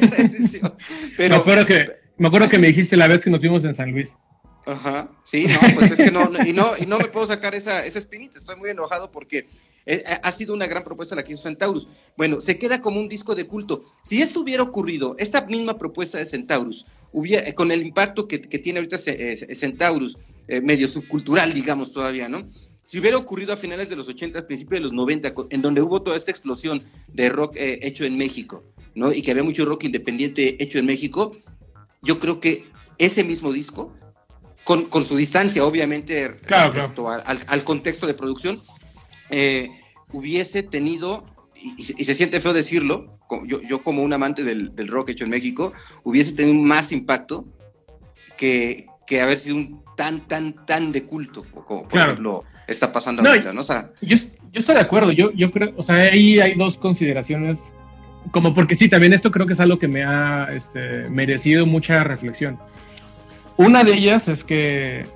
[0.00, 0.74] esa decisión.
[1.16, 3.74] Pero, me, acuerdo que, me acuerdo que me dijiste la vez que nos vimos en
[3.74, 4.10] San Luis.
[4.66, 7.84] Ajá, sí, no, pues es que no, y no, y no me puedo sacar esa,
[7.84, 9.46] esa espinita, estoy muy enojado porque
[9.86, 11.88] eh, eh, ha sido una gran propuesta la que hizo Centaurus.
[12.16, 13.84] Bueno, se queda como un disco de culto.
[14.02, 18.38] Si esto hubiera ocurrido, esta misma propuesta de Centaurus, hubiera, eh, con el impacto que,
[18.38, 18.98] tiene ahorita
[19.54, 20.16] Centaurus,
[20.62, 22.46] medio subcultural, digamos todavía, ¿no?
[22.84, 26.02] Si hubiera ocurrido a finales de los 80, principios de los 90, en donde hubo
[26.02, 28.62] toda esta explosión de rock hecho en México,
[28.94, 29.10] ¿no?
[29.10, 31.32] Y que había mucho rock independiente hecho en México,
[32.02, 32.66] yo creo que
[32.98, 33.94] ese mismo disco,
[34.64, 38.62] con, su distancia, obviamente, respecto al, contexto de producción,
[39.30, 39.70] eh,
[40.12, 41.24] hubiese tenido,
[41.54, 45.72] y, se siente feo decirlo, yo, yo como un amante del, rock hecho en México,
[46.02, 47.44] hubiese tenido más impacto
[48.36, 53.22] que, que haber sido un tan, tan, tan de culto, como por ejemplo está pasando
[53.22, 53.62] ahorita, ¿no?
[53.62, 54.16] yo, yo,
[54.54, 57.74] estoy de acuerdo, yo, yo creo, o sea, ahí hay dos consideraciones,
[58.30, 62.02] como porque sí, también esto creo que es algo que me ha este, merecido mucha
[62.04, 62.58] reflexión.
[63.56, 65.06] Una de ellas es que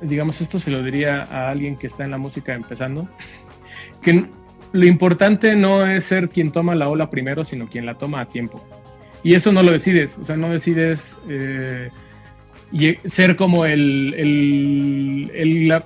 [0.00, 3.08] digamos, esto se lo diría a alguien que está en la música empezando,
[4.02, 4.26] que
[4.72, 8.26] lo importante no es ser quien toma la ola primero, sino quien la toma a
[8.26, 8.62] tiempo.
[9.22, 11.90] Y eso no lo decides, o sea, no decides eh,
[13.06, 15.82] ser como el, el,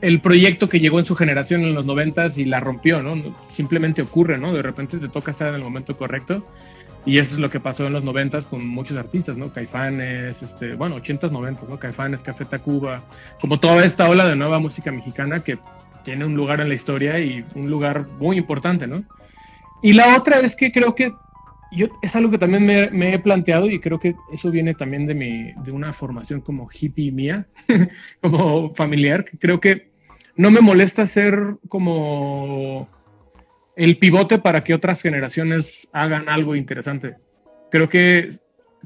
[0.00, 3.34] el, proyecto que llegó en su generación en los noventas y la rompió, ¿no?
[3.52, 4.52] Simplemente ocurre, ¿no?
[4.52, 6.44] De repente te toca estar en el momento correcto.
[7.06, 9.52] Y eso es lo que pasó en los noventas con muchos artistas, ¿no?
[9.52, 11.78] Caifanes, este, bueno, ochentas, noventas, ¿no?
[11.78, 13.02] Caifanes, Café Tacuba,
[13.40, 15.58] como toda esta ola de nueva música mexicana que
[16.04, 19.04] tiene un lugar en la historia y un lugar muy importante, ¿no?
[19.82, 21.12] Y la otra es que creo que
[21.70, 25.14] yo es algo que también me, he planteado y creo que eso viene también de
[25.14, 27.46] mi de una formación como hippie mía,
[28.20, 29.26] como familiar.
[29.38, 29.90] Creo que
[30.36, 32.88] no me molesta ser como
[33.78, 37.14] el pivote para que otras generaciones hagan algo interesante.
[37.70, 38.38] Creo que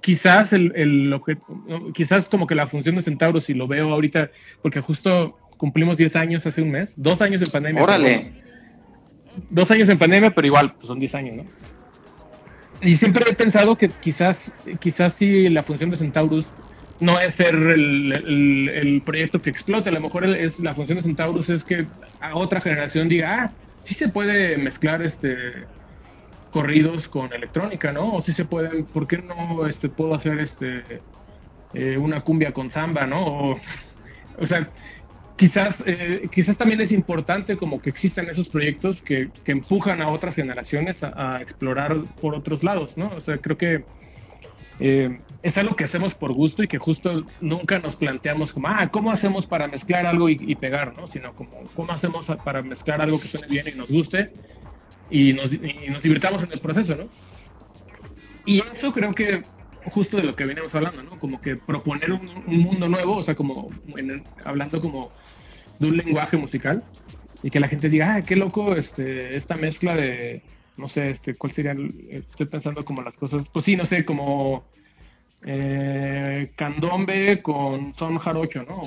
[0.03, 1.19] quizás el, el
[1.95, 6.17] quizás como que la función de Centauros, si lo veo ahorita, porque justo cumplimos 10
[6.17, 7.83] años hace un mes, dos años en pandemia.
[7.83, 8.33] Órale.
[9.49, 11.45] dos años en pandemia, pero igual, pues son 10 años, ¿no?
[12.83, 16.47] Y siempre he pensado que quizás, quizás si la función de Centaurus
[17.01, 21.49] no es ser el, proyecto que explote, a lo mejor es, la función de Centaurus
[21.49, 21.87] es que
[22.21, 23.53] a otra generación diga, ah,
[23.85, 25.67] sí se puede mezclar este
[26.51, 28.15] corridos con electrónica, ¿no?
[28.15, 30.83] O sí se pueden, ¿por qué no este, puedo hacer este
[31.73, 33.27] eh, una cumbia con samba, ¿no?
[33.27, 33.61] O,
[34.39, 34.69] o sea,
[35.37, 40.09] quizás, eh, quizás también es importante como que existan esos proyectos que, que empujan a
[40.09, 43.09] otras generaciones a, explorar por otros lados, ¿no?
[43.17, 43.85] O sea, creo que
[44.85, 48.89] eh, es algo que hacemos por gusto y que justo nunca nos planteamos como, ah,
[48.91, 51.07] ¿cómo hacemos para mezclar algo y, pegar, ¿no?
[51.07, 54.33] Sino como, ¿cómo hacemos para mezclar algo que suene bien y nos guste
[55.09, 57.09] y nos, y nos divirtamos en el proceso, ¿no?
[58.45, 59.43] Y eso creo que
[59.93, 61.11] justo de lo que veníamos hablando, ¿no?
[61.21, 63.69] Como que proponer un, mundo nuevo, o sea, como
[64.45, 65.11] hablando como
[65.79, 66.83] de un lenguaje musical
[67.45, 70.43] y que la gente diga, ah, qué loco este, esta mezcla de,
[70.77, 71.77] no sé, este, ¿cuál sería?
[72.11, 74.65] Estoy pensando como las cosas, pues sí, no sé, como
[75.45, 78.83] eh, candombe con son jarocho, ¿no?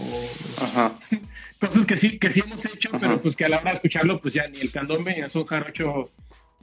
[0.62, 0.94] Ajá.
[1.60, 4.20] Cosas que sí, que sí hemos hecho, pero pues que a la hora de escucharlo,
[4.20, 6.10] pues ya ni el candombe ni el son jarocho,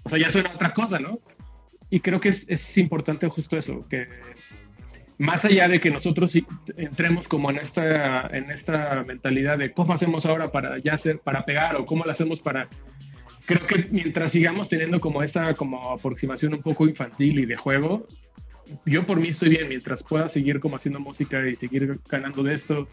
[0.02, 1.18] o sea, ya suena otra cosa, ¿no?
[1.90, 4.08] Y creo que es, es importante justo eso, que
[5.18, 6.32] más allá de que nosotros
[6.76, 11.44] entremos como en esta, en esta mentalidad de cómo hacemos ahora para ya hacer, para
[11.44, 12.68] pegar o cómo lo hacemos para...
[13.46, 18.06] Creo que mientras sigamos teniendo como esa como aproximación un poco infantil y de juego,
[18.86, 22.54] yo por mí estoy bien, mientras pueda seguir como haciendo música y seguir ganando de
[22.54, 22.88] esto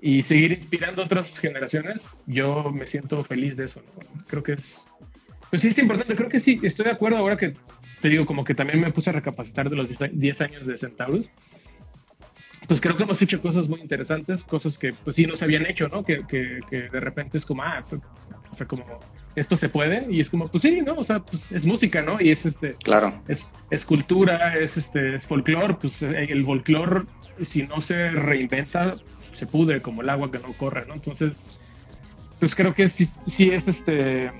[0.00, 3.82] y seguir inspirando a otras generaciones, yo me siento feliz de eso.
[4.26, 4.86] Creo que es...
[5.48, 7.54] Pues sí, es importante, creo que sí, estoy de acuerdo ahora que
[8.00, 11.30] te digo, como que también me puse a recapacitar de los 10 años de Centaurus.
[12.66, 15.66] Pues creo que hemos hecho cosas muy interesantes, cosas que pues sí no se habían
[15.66, 16.04] hecho, ¿no?
[16.04, 17.84] Que, que, que de repente es como, ah,
[18.50, 18.84] o sea, como
[19.34, 20.94] esto se puede y es como, pues sí, ¿no?
[20.94, 22.20] O sea, pues es música, ¿no?
[22.20, 27.02] Y es este, claro, es, es cultura, es este, es folclore, pues eh, el folclore,
[27.44, 28.92] si no se reinventa,
[29.32, 30.94] se pudre como el agua que no corre, ¿no?
[30.94, 31.36] Entonces,
[32.38, 34.30] pues creo que sí, sí es este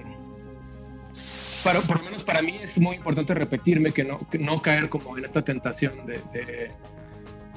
[1.62, 5.16] para, por lo menos para mí es muy importante repetirme que no, no caer como
[5.16, 6.70] en esta tentación de,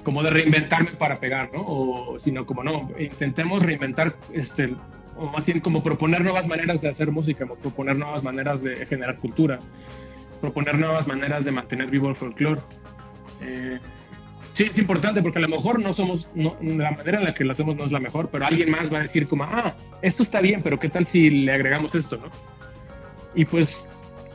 [0.04, 1.64] como de reinventarme para pegar, ¿no?
[1.66, 4.76] O, sino como no, intentemos reinventar, este,
[5.18, 9.18] o más bien como proponer nuevas maneras de hacer música, proponer nuevas maneras de generar
[9.18, 9.60] cultura,
[10.42, 12.62] proponer nuevas maneras de mantener vivo el folclore.
[13.42, 13.80] Eh,
[14.54, 17.54] sí, es importante porque a lo mejor no somos, la manera en la que lo
[17.54, 20.42] hacemos no es la mejor, pero alguien más va a decir como, ah, esto está
[20.42, 22.26] bien, pero ¿qué tal si le agregamos esto, no?
[23.34, 23.88] Y pues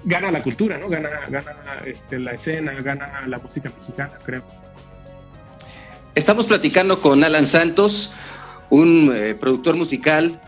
[0.04, 0.88] gana la cultura, ¿no?
[0.88, 1.52] Gana, gana
[1.84, 4.42] este, la escena, gana la música mexicana, creo.
[6.14, 8.12] Estamos platicando con Alan Santos,
[8.68, 10.40] un eh, productor musical,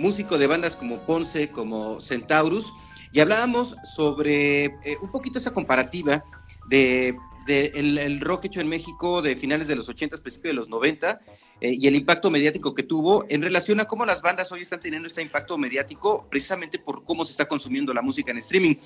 [0.00, 2.72] músico de bandas como Ponce, como Centaurus,
[3.12, 6.24] y hablábamos sobre eh, un poquito esa comparativa
[6.68, 11.20] de, el, rock hecho en México de finales de los 80, principios de los 90,
[11.60, 14.78] eh, y el impacto mediático que tuvo en relación a cómo las bandas hoy están
[14.78, 18.76] teniendo este impacto mediático precisamente por cómo se está consumiendo la música en streaming.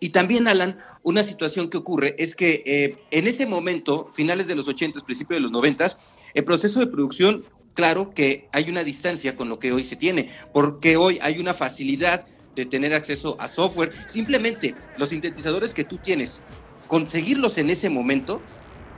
[0.00, 4.54] Y también, Alan, una situación que ocurre es que eh, en ese momento, finales de
[4.54, 5.98] los 80, principios de los 90,
[6.32, 10.30] el proceso de producción, claro que hay una distancia con lo que hoy se tiene,
[10.52, 13.92] porque hoy hay una facilidad de tener acceso a software.
[14.08, 16.40] Simplemente los sintetizadores que tú tienes,
[16.86, 18.40] conseguirlos en ese momento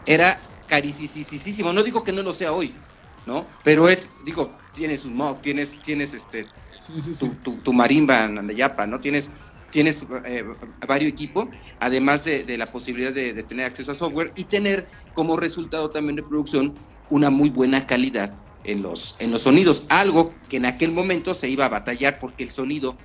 [0.04, 1.72] era carísimo.
[1.72, 2.74] No digo que no lo sea hoy,
[3.26, 3.46] ¿no?
[3.64, 6.46] Pero es, digo, tienes un mock, tienes, tienes este,
[7.18, 9.00] Tu, tu, marimba en Yapa, ¿no?
[9.00, 9.30] Tienes,
[9.70, 10.44] tienes eh,
[10.86, 11.48] varios equipos,
[11.80, 16.22] además de, la posibilidad de, tener acceso a software y tener como resultado también de
[16.22, 16.74] producción
[17.08, 18.34] una muy buena calidad
[18.66, 22.44] en los, en los sonidos, algo que en aquel momento se iba a batallar porque
[22.44, 22.96] el sonido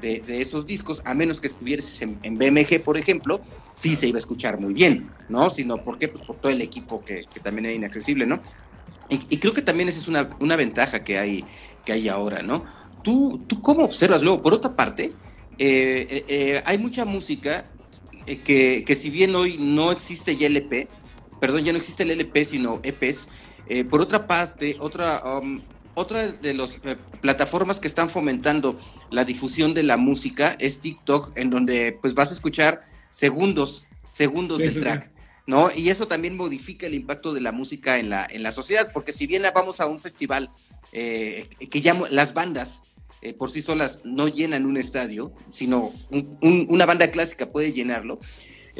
[0.00, 3.40] de, esos discos, a menos que estuvieses en, BMG, por ejemplo,
[3.74, 5.50] sí se iba a escuchar muy bien, ¿no?
[5.50, 8.40] Sino porque pues, por todo el equipo que, que también era inaccesible, ¿no?
[9.10, 11.44] Y, creo que también esa es una, una, ventaja que hay,
[11.84, 12.64] que hay ahora, ¿no?
[13.02, 14.40] ¿Tú, tú cómo observas luego?
[14.40, 15.12] Por otra parte,
[15.58, 17.66] eh, eh, eh, hay mucha música
[18.26, 20.86] eh, que, que, si bien hoy no existe ya LP,
[21.40, 23.26] perdón, ya no existe el LP, sino EPs,
[23.70, 25.60] eh, por otra parte, otra, um,
[25.94, 28.78] otra de las eh, plataformas que están fomentando
[29.10, 34.58] la difusión de la música es TikTok, en donde pues vas a escuchar segundos, segundos
[34.58, 35.10] del track.
[35.46, 35.68] ¿No?
[35.74, 39.12] Y eso también modifica el impacto de la música en la, en la sociedad, porque
[39.12, 40.50] si bien vamos a un festival
[40.92, 42.82] que ya las bandas
[43.22, 45.92] eh, por sí solas no llenan un estadio, sino
[46.40, 48.18] una banda clásica puede llenarlo.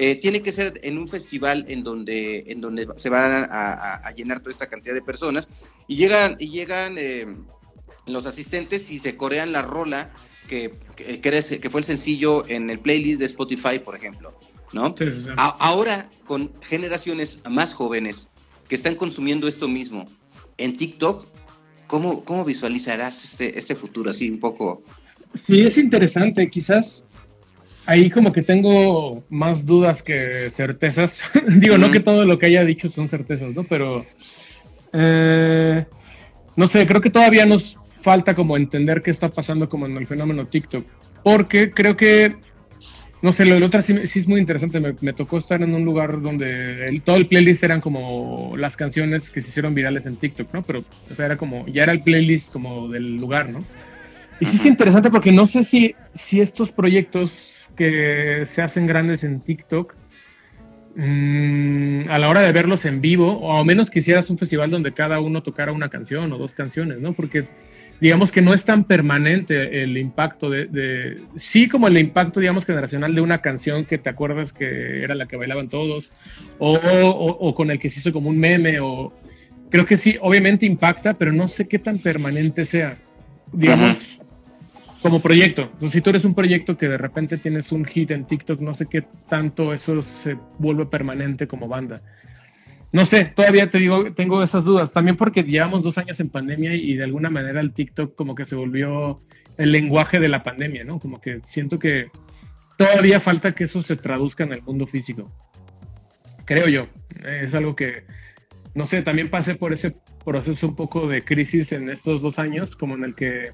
[0.02, 4.40] Eh, tiene que ser en un festival en donde, en donde se van a, llenar
[4.40, 5.46] toda esta cantidad de personas
[5.88, 7.26] y llegan, y llegan eh,
[8.06, 10.10] los asistentes y se corean la rola
[10.48, 14.32] que, que, fue el sencillo en el playlist de Spotify, por ejemplo.
[14.72, 14.94] ¿no?
[15.36, 18.28] ahora, con generaciones más jóvenes
[18.68, 20.06] que están consumiendo esto mismo
[20.56, 21.26] en TikTok,
[21.86, 24.82] ¿Cómo, cómo visualizarás este, este futuro así un poco?
[25.34, 26.48] Sí, es interesante.
[26.48, 27.04] Quizás
[27.90, 31.18] ahí como que tengo más dudas que certezas.
[31.56, 33.64] Digo, no que todo lo que haya dicho son certezas, ¿no?
[33.64, 34.06] Pero,
[34.92, 35.84] eh,
[36.54, 40.06] no sé, creo que todavía nos falta como entender qué está pasando como en el
[40.06, 40.86] fenómeno TikTok.
[41.24, 42.36] Porque creo que
[43.22, 44.80] no sé, lo del otro sí, es muy interesante.
[45.00, 49.42] Me, tocó estar en un lugar donde todo el playlist eran como las canciones que
[49.42, 50.62] se hicieron virales en TikTok, ¿no?
[50.62, 50.78] Pero,
[51.10, 53.58] o sea, era como, ya era el playlist como del lugar, ¿no?
[54.38, 59.24] Y sí es interesante porque no sé si, si estos proyectos que se hacen grandes
[59.24, 59.94] en TikTok,
[60.96, 64.92] mmm, a la hora de verlos en vivo, o al menos quisieras un festival donde
[64.92, 67.14] cada uno tocara una canción o dos canciones, ¿no?
[67.14, 67.46] Porque
[67.98, 73.14] digamos que no es tan permanente el impacto de, sí como el impacto, digamos, generacional
[73.14, 76.10] de una canción que te acuerdas que era la que bailaban todos,
[76.58, 79.10] o, con el que se hizo como un meme, o
[79.70, 82.98] creo que sí, obviamente impacta, pero no sé qué tan permanente sea,
[83.54, 84.20] digamos,
[85.02, 85.62] como proyecto.
[85.62, 88.74] Entonces, si tú eres un proyecto que de repente tienes un hit en TikTok, no
[88.74, 92.02] sé qué tanto eso se vuelve permanente como banda
[92.92, 94.92] no sé, todavía te digo, tengo esas dudas.
[94.92, 98.46] También porque llevamos dos años en pandemia y de alguna manera el TikTok como que
[98.46, 99.22] se volvió
[99.58, 100.98] el lenguaje de la pandemia, ¿no?
[100.98, 102.10] Como que siento que
[102.76, 105.30] todavía falta que eso se traduzca en el mundo físico.
[106.46, 106.88] Creo yo.
[107.24, 108.04] Es algo que,
[108.74, 112.74] no sé, también pasé por ese proceso un poco de crisis en estos dos años,
[112.74, 113.50] como en el que,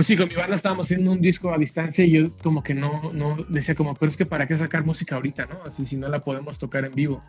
[0.00, 2.72] pues sí, con mi banda estábamos haciendo un disco a distancia y yo como que
[2.72, 5.60] no, no decía como, pero es que para qué sacar música ahorita, ¿no?
[5.66, 7.22] Así si no la podemos tocar en vivo.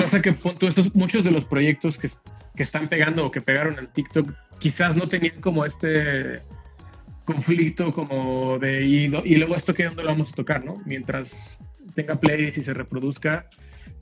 [0.00, 2.08] Cosa que estos, muchos de los proyectos que,
[2.56, 6.40] que, están pegando o que pegaron en TikTok quizás no tenían como este
[7.26, 10.80] conflicto como de y, y luego esto que dónde lo vamos a tocar, ¿no?
[10.86, 11.58] Mientras
[11.94, 13.50] tenga plays y se reproduzca.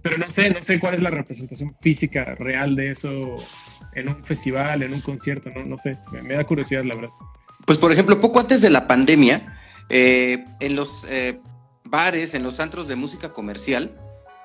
[0.02, 3.34] Pero no sé, no sé cuál es la representación física real de eso
[3.96, 7.10] en un festival, en un concierto, no, no sé, me, da curiosidad la verdad.
[7.66, 11.38] Pues por ejemplo, poco antes de la pandemia, eh, en los eh,
[11.85, 13.90] bares, en los antros de música comercial,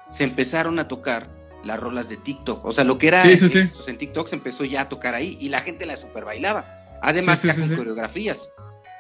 [0.10, 1.30] se empezaron a tocar
[1.64, 2.66] las rolas de TikTok.
[2.66, 5.62] O sea, lo que era en TikTok se empezó ya a tocar ahí y la
[5.62, 6.66] gente la super bailaba.
[7.04, 8.50] Además, ya con coreografías,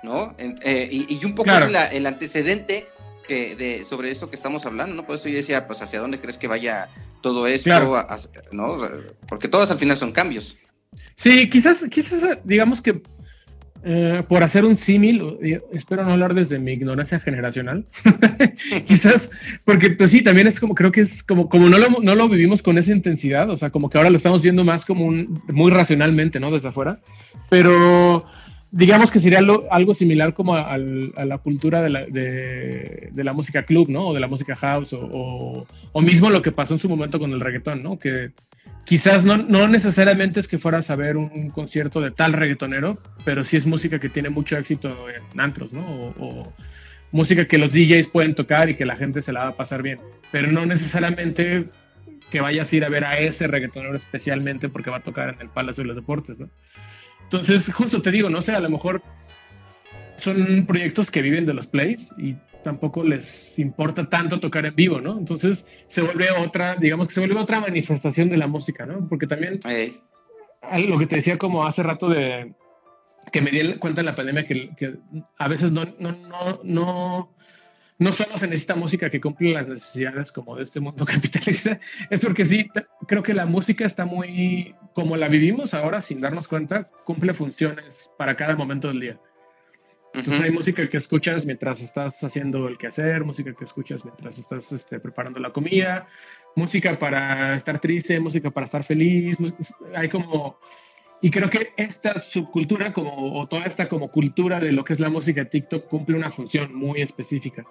[0.03, 0.35] ¿no?
[0.37, 2.87] Eh, y, un poco el antecedente
[3.27, 5.05] que de, sobre eso que estamos hablando, ¿no?
[5.05, 6.89] Por eso yo decía, pues, ¿hacia dónde crees que vaya
[7.21, 7.69] todo esto?
[8.51, 8.77] ¿No?
[9.27, 10.57] Porque todos al final son cambios.
[11.15, 13.01] Sí, quizás, quizás, digamos que
[13.83, 15.37] eh, por hacer un símil,
[15.73, 17.85] espero no hablar desde mi ignorancia generacional,
[18.87, 19.31] quizás,
[19.65, 22.29] porque pues sí, también es como, creo que es como, como no lo, no lo
[22.29, 25.41] vivimos con esa intensidad, o sea, como que ahora lo estamos viendo más como un,
[25.47, 26.51] muy racionalmente, ¿no?
[26.51, 26.99] Desde afuera,
[27.49, 28.25] pero
[28.71, 29.39] digamos que sería
[29.69, 31.89] algo similar como a, la cultura de
[33.23, 34.07] la, música club, ¿no?
[34.07, 37.33] O de la música house, o, o, mismo lo que pasó en su momento con
[37.33, 37.99] el reggaetón, ¿no?
[37.99, 38.31] Que
[38.85, 43.43] quizás no, no, necesariamente es que fueras a ver un concierto de tal reggaetonero, pero
[43.45, 45.85] sí es música que tiene mucho éxito en antros, ¿no?
[45.85, 46.53] O,
[47.11, 49.81] música que los DJs pueden tocar y que la gente se la va a pasar
[49.83, 49.99] bien,
[50.31, 51.65] pero no necesariamente
[52.29, 55.41] que vayas a ir a ver a ese reggaetonero especialmente porque va a tocar en
[55.41, 56.49] el Palacio de los Deportes, ¿no?
[57.23, 59.01] Entonces, justo te digo, no sé, a lo mejor
[60.17, 65.01] son proyectos que viven de los plays y tampoco les importa tanto tocar en vivo,
[65.01, 65.17] ¿no?
[65.17, 69.07] Entonces se vuelve otra, digamos que se vuelve otra manifestación de la música, ¿no?
[69.07, 69.59] Porque también
[70.87, 72.53] lo que te decía como hace rato de
[73.31, 74.95] que me di cuenta en la pandemia que, que
[75.37, 77.35] a veces no, no, no, no,
[77.99, 82.25] no solo se necesita música que cumple las necesidades como de este mundo capitalista, es
[82.25, 82.67] porque sí,
[83.07, 88.09] creo que la música está muy, como la vivimos ahora sin darnos cuenta, cumple funciones
[88.17, 89.19] para cada momento del día.
[90.13, 94.71] Entonces hay música que escuchas mientras estás haciendo el quehacer, música que escuchas mientras estás
[94.71, 96.07] este, preparando la comida,
[96.55, 99.37] música para estar triste, música para estar feliz.
[99.95, 100.59] Hay como...
[101.23, 104.99] Y creo que esta subcultura, como, o toda esta como cultura de lo que es
[104.99, 107.63] la música TikTok, cumple una función muy específica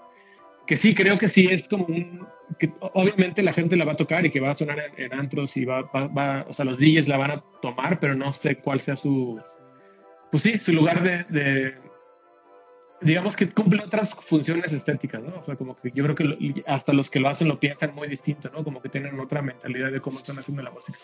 [0.71, 3.97] que sí, creo que sí es como un, que obviamente la gente la va a
[3.97, 7.09] tocar y que va a sonar en, antros y va, va, o sea, los DJs
[7.09, 9.41] la van a tomar, pero no sé cuál sea su,
[10.31, 11.75] pues sí, su lugar de,
[13.01, 15.41] digamos que cumple otras funciones estéticas, ¿no?
[15.41, 18.09] O sea, como que yo creo que hasta los que lo hacen lo piensan muy
[18.09, 18.63] distinto, ¿no?
[18.63, 20.99] Como que tienen otra mentalidad de cómo están haciendo la música.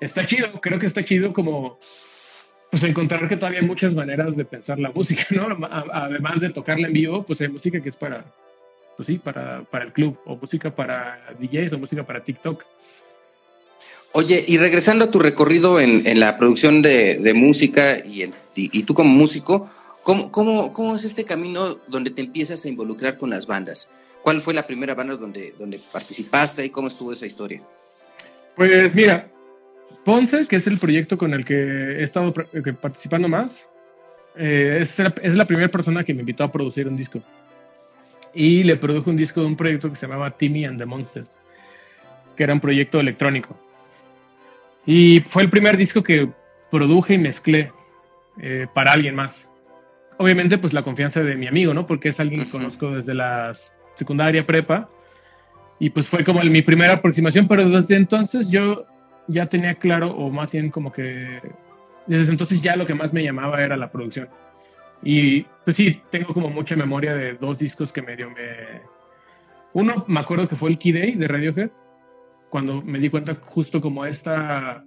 [0.00, 1.78] Está chido, creo que está chido como
[2.70, 5.46] pues encontrar que todavía hay muchas maneras de pensar la música, ¿no?
[5.92, 8.24] Además de tocarla en vivo, pues hay música que es para,
[8.96, 12.64] pues sí, para, para el club, o música para DJs, o música para TikTok.
[14.12, 18.82] Oye, y regresando a tu recorrido en, en la producción de, de música y, y,
[18.84, 19.70] tú como músico,
[20.02, 23.88] ¿cómo, cómo, ¿cómo es este camino donde te empiezas a involucrar con las bandas?
[24.22, 27.60] ¿Cuál fue la primera banda donde, donde participaste y cómo estuvo esa historia?
[28.54, 29.28] Pues mira,
[30.04, 33.68] Ponce, que es el proyecto con el que he estado participando más,
[34.36, 37.20] eh, es, la primera persona que me invitó a producir un disco.
[38.34, 41.28] Y le produjo un disco de un proyecto que se llamaba Timmy and the Monsters,
[42.36, 43.56] que era un proyecto electrónico.
[44.86, 46.28] Y fue el primer disco que
[46.70, 47.70] produje y mezclé
[48.40, 49.48] eh, para alguien más.
[50.22, 51.84] Obviamente, pues la confianza de mi amigo, ¿no?
[51.84, 53.52] Porque es alguien que conozco desde la
[53.96, 54.88] secundaria, prepa.
[55.80, 58.86] Y pues fue como mi primera aproximación, pero desde entonces yo
[59.26, 61.40] ya tenía claro, o más bien como que
[62.06, 64.28] desde entonces ya lo que más me llamaba era la producción.
[65.02, 68.80] Y pues sí, tengo como mucha memoria de dos discos que medio me...
[69.72, 71.70] Uno, me acuerdo que fue el Key Day de Radiohead,
[72.48, 74.84] cuando me di cuenta justo como esta...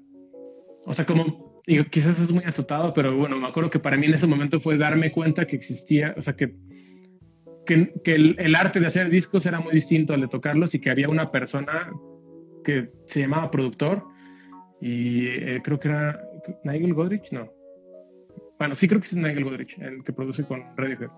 [0.86, 1.45] O sea, como...
[1.66, 4.78] quizás es muy azotado, pero bueno, me acuerdo que para mí en ese momento fue
[4.78, 6.56] darme cuenta que existía, o sea, que,
[7.66, 10.92] que, el, el, arte de hacer discos era muy distinto al de tocarlos y que
[10.92, 11.92] había una persona
[12.64, 14.04] que se llamaba productor
[14.82, 16.22] y eh, creo que era
[16.64, 17.52] Nigel Godrich, no.
[18.60, 21.10] Bueno, sí creo que es Nigel Godrich, el que produce con Radiohead.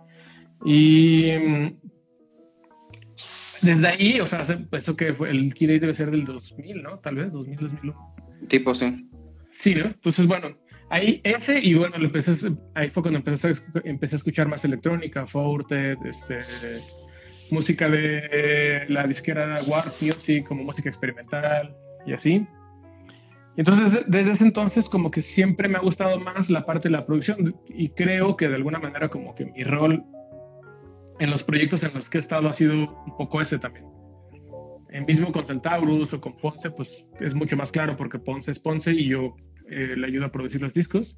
[0.66, 1.68] Y mm,
[3.62, 7.00] desde ahí, o sea, eso que fue, el Key Day debe ser del 2000, ¿no?
[7.00, 8.16] Tal vez, 2000, 2001.
[8.48, 9.07] Tipo, sí.
[9.58, 9.86] Sí, ¿no?
[9.86, 10.56] Entonces, bueno,
[10.92, 13.54] ahí ese, y bueno, empecé, ahí fue cuando empecé a,
[13.86, 16.38] empecé a escuchar más electrónica, Forte, este,
[17.50, 22.48] música de la disquera Warp Music, como música experimental y así.
[23.56, 27.08] Entonces, desde ese entonces, como que siempre me ha gustado más la parte de la
[27.08, 30.04] producción y creo que de alguna manera como que mi rol
[31.18, 33.88] en los proyectos en los que he estado ha sido un poco ese también.
[34.90, 38.60] El mismo con Centaurus o con Ponce, pues es mucho más claro porque Ponce es
[38.60, 39.36] Ponce y yo
[39.70, 41.18] eh, le ayudo a producir los discos.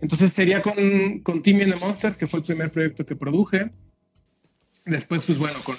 [0.00, 3.70] Entonces sería con, con Timmy and the Monsters, que fue el primer proyecto que produje.
[4.84, 5.76] Después, pues bueno, con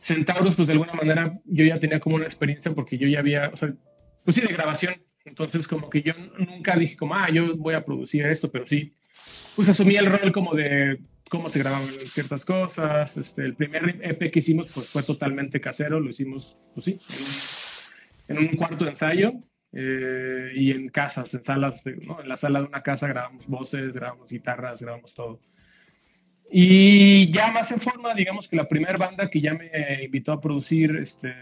[0.00, 3.48] Centaurus, pues de alguna manera yo ya tenía como una experiencia porque yo ya había,
[3.48, 3.72] o sea,
[4.24, 4.96] pues sí, de grabación.
[5.24, 8.92] Entonces, como que yo nunca dije como, ah, yo voy a producir esto, pero sí,
[9.56, 10.98] pues asumí el rol como de
[11.30, 13.16] cómo se grababan ciertas cosas.
[13.16, 17.00] Este, el primer EP que hicimos pues fue totalmente casero, lo hicimos, pues sí,
[18.28, 19.32] en un, cuarto ensayo
[19.76, 22.20] eh, y en casas, en salas, ¿no?
[22.20, 25.40] en la sala de una casa grabamos voces, grabamos guitarras, grabamos todo.
[26.50, 30.40] Y ya más en forma, digamos que la primera banda que ya me invitó a
[30.40, 31.34] producir este,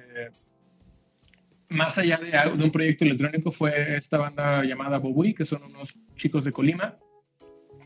[1.68, 6.44] más allá de, un proyecto electrónico fue esta banda llamada Bobui, que son unos chicos
[6.44, 6.96] de Colima,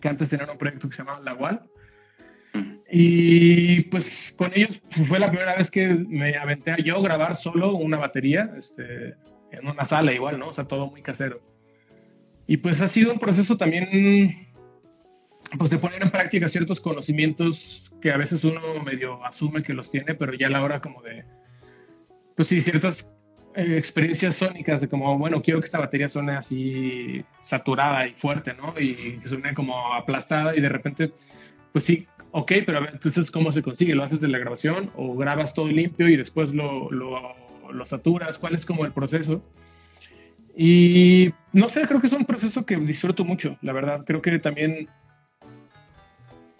[0.00, 1.60] que antes tenían un proyecto que se llamaba La Wall.
[2.90, 7.74] Y pues con ellos fue la primera vez que me aventé a yo grabar solo
[7.74, 9.16] una batería este,
[9.56, 10.48] en una sala igual, ¿no?
[10.48, 11.40] O sea, todo muy casero.
[12.46, 14.46] Y pues ha sido un proceso también
[15.58, 19.90] pues de poner en práctica ciertos conocimientos que a veces uno medio asume que los
[19.90, 21.24] tiene, pero ya a la hora como de,
[22.34, 23.08] pues sí, ciertas
[23.54, 28.54] eh, experiencias sónicas de como, bueno, quiero que esta batería suene así saturada y fuerte,
[28.54, 28.74] ¿no?
[28.78, 31.12] Y que suene como aplastada y de repente,
[31.72, 33.94] pues sí, ok, pero a ver, entonces, ¿cómo se consigue?
[33.94, 37.34] ¿Lo haces de la grabación o grabas todo limpio y después lo, lo,
[37.72, 38.38] lo saturas?
[38.38, 39.42] ¿Cuál es como el proceso?
[40.56, 44.04] Y no sé, creo que es un proceso que disfruto mucho, la verdad.
[44.06, 44.88] Creo que también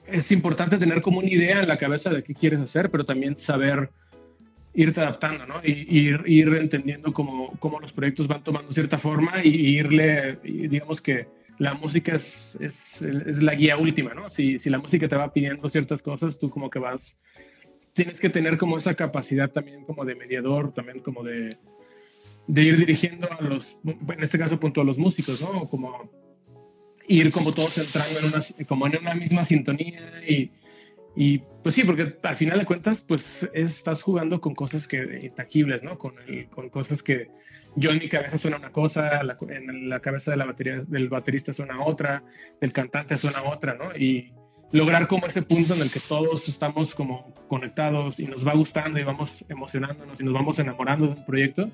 [0.07, 3.37] es importante tener como una idea en la cabeza de qué quieres hacer, pero también
[3.39, 3.91] saber
[4.75, 5.61] irte adaptando, ¿no?
[5.65, 11.01] Y, ir, ir entendiendo cómo, cómo, los proyectos van tomando cierta forma y, irle, digamos
[11.01, 11.27] que
[11.59, 14.29] la música es, es, es, la guía última, ¿no?
[14.29, 17.19] Si, si la música te va pidiendo ciertas cosas, tú como que vas,
[17.97, 21.57] tienes que tener como esa capacidad también como de mediador, también como de,
[22.47, 25.67] ir dirigiendo a los, en este caso punto a los músicos, ¿no?
[25.67, 26.11] Como
[27.09, 30.51] ir como todos entrando en una, como en una misma sintonía y
[31.63, 35.99] pues sí, porque al final de cuentas, pues estás jugando con cosas que intangibles, ¿no?
[35.99, 36.15] Con,
[36.55, 37.29] con cosas que
[37.75, 41.53] yo en mi cabeza suena una cosa, en la cabeza de la batería, del baterista
[41.53, 42.23] suena otra,
[42.61, 43.97] del cantante suena otra, ¿no?
[43.97, 44.33] Y,
[44.73, 48.99] lograr como ese punto en el que todos estamos como conectados y nos va gustando
[48.99, 51.71] y vamos emocionándonos y nos vamos enamorando de un proyecto,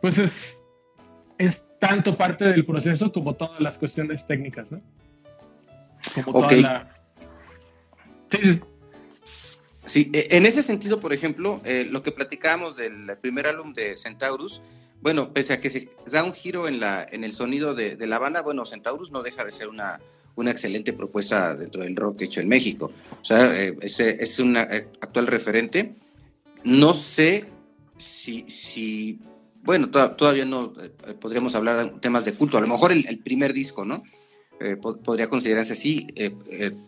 [0.00, 0.58] pues es,
[1.38, 4.80] es tanto parte del proceso como todas las cuestiones técnicas, ¿no?
[6.24, 6.94] Como toda la...
[8.30, 8.60] Sí,
[9.86, 13.96] sí, e, en ese sentido, por ejemplo, eh, lo que platicábamos del primer álbum de
[13.96, 14.60] Centaurus,
[15.00, 18.06] bueno, pese a que se da un giro en, la, en el sonido de, de
[18.06, 19.98] la banda, bueno, Centaurus no deja de ser una,
[20.36, 22.92] una excelente propuesta dentro del rock hecho en México.
[23.20, 25.94] O sea, eh, es, un eh, actual referente.
[26.64, 27.44] No sé
[27.98, 29.20] si, si
[29.62, 32.58] bueno, todavía no eh, podríamos hablar de temas de culto.
[32.58, 34.02] A lo mejor el, primer disco, ¿no?
[35.02, 36.06] podría considerarse así,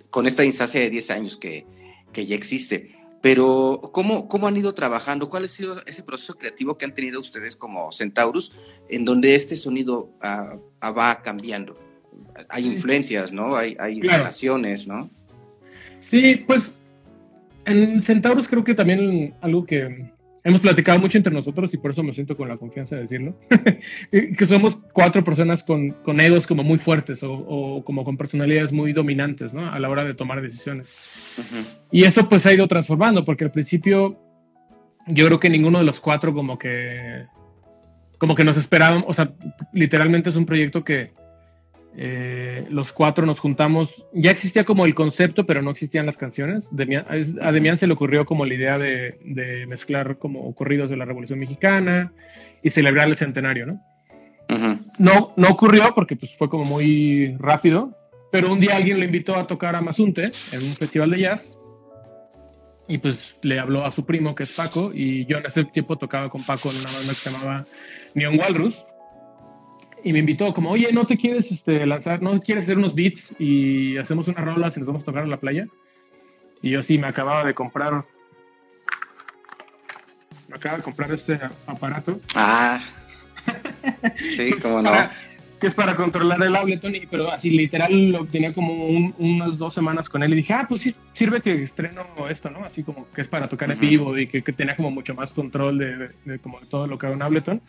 [0.09, 1.67] con esta instancia de 10 años que,
[2.13, 2.95] que ya existe.
[3.25, 5.31] Pero, ¿cómo, ¿cómo han ido trabajando?
[5.31, 8.53] ¿Cuál ha sido ese proceso creativo que han tenido ustedes como Centaurus,
[8.91, 11.75] en donde este sonido ah, ah, va cambiando?
[12.49, 13.57] Hay influencias, ¿no?
[13.57, 15.11] Hay, hay relaciones, ¿no?
[16.01, 16.75] Sí, pues
[17.65, 20.13] en Centaurus creo que también algo que
[20.45, 23.35] hemos platicado mucho entre nosotros y por eso me siento con la confianza de decirlo,
[24.11, 28.93] que somos cuatro personas con, con egos como muy fuertes o, como con personalidades muy
[28.93, 29.73] dominantes, ¿no?
[29.73, 31.35] A la hora de tomar decisiones.
[31.91, 34.21] Y eso pues ha ido transformando, porque al principio
[35.07, 37.25] yo creo que ninguno de los cuatro como que,
[38.19, 39.33] como que nos esperábamos, o sea,
[39.73, 41.13] literalmente es un proyecto que
[41.97, 46.69] eh, los cuatro nos juntamos, ya existía como el concepto, pero no existían las canciones.
[47.41, 51.39] a Demian se le ocurrió como la idea de, mezclar como corridos de la Revolución
[51.39, 52.13] Mexicana
[52.63, 53.81] y celebrar el centenario, ¿no?
[54.99, 57.97] No, no ocurrió porque pues, fue como muy rápido,
[58.31, 61.59] pero un día alguien le invitó a tocar a Mazunte en un festival de jazz
[62.87, 65.97] y pues le habló a su primo que es Paco y yo en ese tiempo
[65.97, 67.65] tocaba con Paco en una banda que se llamaba
[68.15, 68.85] Neon Walrus
[70.05, 73.35] y me invitó como, oye, ¿no te quieres este, lanzar, no quieres hacer unos beats
[73.39, 75.67] y hacemos una rola si nos vamos a tocar en la playa?
[76.61, 78.05] Y yo sí, me acababa de comprar,
[80.47, 82.21] me acaba de comprar este aparato.
[82.35, 82.83] Ah,
[84.37, 84.93] sí, cómo no.
[85.59, 88.87] que es para controlar el Ableton, pero así literal lo tenía como
[89.19, 92.63] unas dos semanas con él y dije, ah, pues sí, sirve que estreno esto, ¿no?
[92.63, 95.79] Así como que es para tocar en vivo y que, tenía como mucho más control
[95.79, 97.63] de, de, como de todo lo que hago en Ableton.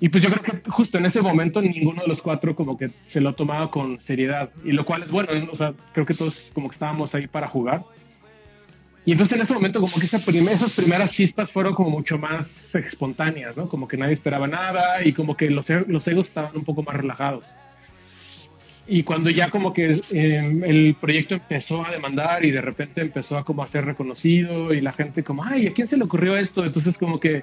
[0.00, 2.90] Y pues yo creo que justo en ese momento ninguno de los cuatro como que
[3.04, 4.50] se lo tomaba con seriedad.
[4.64, 7.48] Y lo cual es bueno, o sea, creo que todos como que estábamos ahí para
[7.48, 7.82] jugar.
[9.04, 12.74] Y entonces en ese momento como que esa esas primeras chispas fueron como mucho más
[12.74, 13.68] espontáneas, ¿no?
[13.68, 16.82] Como que nadie esperaba nada y como que los, e, los egos estaban un poco
[16.82, 17.46] más relajados.
[18.86, 23.36] Y cuando ya como que em, el proyecto empezó a demandar y de repente empezó
[23.36, 26.36] a como a ser reconocido y la gente como, ay, ¿a quién se le ocurrió
[26.36, 26.64] esto?
[26.64, 27.42] Entonces como que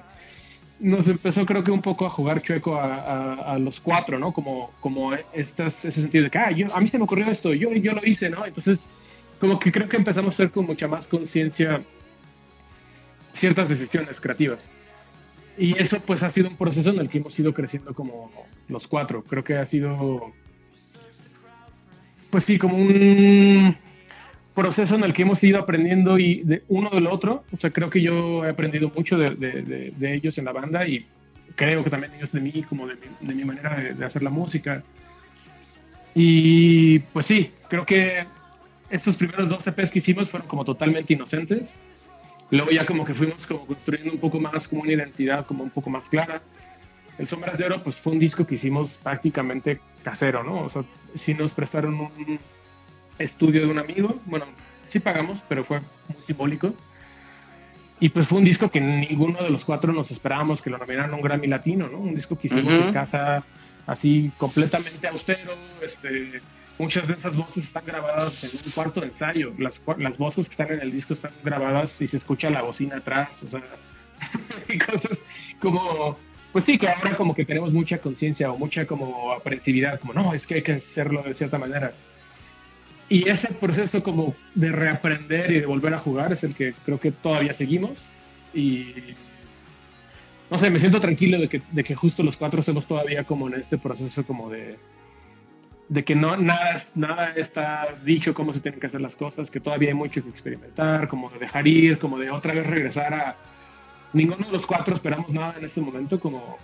[0.78, 4.32] nos empezó creo que un poco a jugar chueco a, los cuatro, ¿no?
[4.32, 7.54] Como, como estas, ese sentido de que, ah, yo, a mí se me ocurrió esto,
[7.54, 8.44] yo, yo lo hice, ¿no?
[8.44, 8.90] Entonces,
[9.40, 11.82] como que creo que empezamos a hacer con mucha más conciencia
[13.32, 14.68] ciertas decisiones creativas.
[15.58, 18.30] Y eso pues ha sido un proceso en el que hemos ido creciendo como
[18.68, 19.22] los cuatro.
[19.22, 20.32] Creo que ha sido,
[22.30, 23.76] pues sí, como un
[24.56, 27.44] proceso en el que hemos ido aprendiendo y de uno del otro.
[27.52, 31.06] O sea, creo que yo he aprendido mucho de, de, ellos en la banda y
[31.54, 34.30] creo que también ellos de mí, como de mi, de mi manera de, hacer la
[34.30, 34.82] música.
[36.14, 38.24] Y pues sí, creo que
[38.88, 41.74] estos primeros dos EPs que hicimos fueron como totalmente inocentes.
[42.50, 45.70] Luego ya como que fuimos como construyendo un poco más como una identidad como un
[45.70, 46.40] poco más clara.
[47.18, 50.62] El Sombras de Oro pues fue un disco que hicimos prácticamente casero, ¿no?
[50.62, 50.82] O sea,
[51.14, 52.38] sí nos prestaron un,
[53.18, 54.18] estudio de un amigo.
[54.26, 54.46] Bueno,
[54.88, 55.80] sí pagamos, pero fue
[56.12, 56.74] muy simbólico.
[57.98, 61.14] Y pues fue un disco que ninguno de los cuatro nos esperábamos que lo nominaran
[61.14, 61.98] un Grammy Latino, ¿no?
[61.98, 63.42] Un disco que hicimos en casa
[63.86, 65.54] así completamente austero.
[65.82, 66.42] Este,
[66.78, 69.52] muchas de esas voces están grabadas en un cuarto de ensayo.
[69.58, 72.96] Las, las voces que están en el disco están grabadas y se escucha la bocina
[72.96, 73.62] atrás, o sea,
[74.68, 75.18] y cosas
[75.60, 76.18] como,
[76.52, 80.34] pues sí, que ahora como que tenemos mucha conciencia o mucha como aprensividad, como no,
[80.34, 81.92] es que hay que hacerlo de cierta manera.
[83.08, 86.98] Y ese proceso como de reaprender y de volver a jugar es el que creo
[86.98, 87.92] que todavía seguimos.
[88.52, 88.92] Y
[90.50, 93.48] no sé, me siento tranquilo de que, de que justo los cuatro estemos todavía como
[93.48, 94.76] en este proceso como de,
[95.88, 99.60] de que no, nada, nada está dicho cómo se tienen que hacer las cosas, que
[99.60, 103.36] todavía hay mucho que experimentar, como de dejar ir, como de otra vez regresar a...
[104.12, 106.58] Ninguno de los cuatro esperamos nada en este momento, como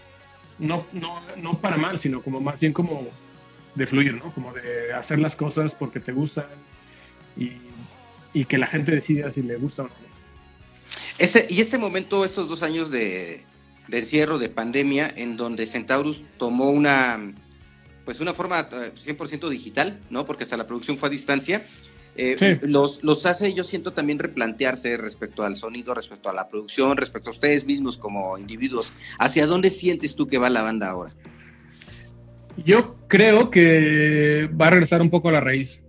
[0.58, 3.06] no, no, no para mal, sino como más bien como
[3.74, 4.32] de fluir, ¿no?
[4.32, 6.46] Como de hacer las cosas porque te gustan
[7.36, 7.52] y,
[8.34, 9.94] y que la gente decida si le gusta o no.
[11.18, 13.42] Este, y este momento, estos dos años de,
[13.88, 17.32] de encierro, de pandemia, en donde Centaurus tomó una,
[18.04, 20.24] pues una forma 100% eh, digital, ¿no?
[20.24, 21.64] Porque hasta la producción fue a distancia.
[22.14, 26.96] eh, los, los hace, yo siento, también replantearse respecto al sonido, respecto a la producción,
[26.96, 28.92] respecto a ustedes mismos como individuos.
[29.18, 31.12] ¿Hacia dónde sientes tú que va la banda ahora?
[32.56, 35.82] Yo creo que va a regresar un poco a la raíz.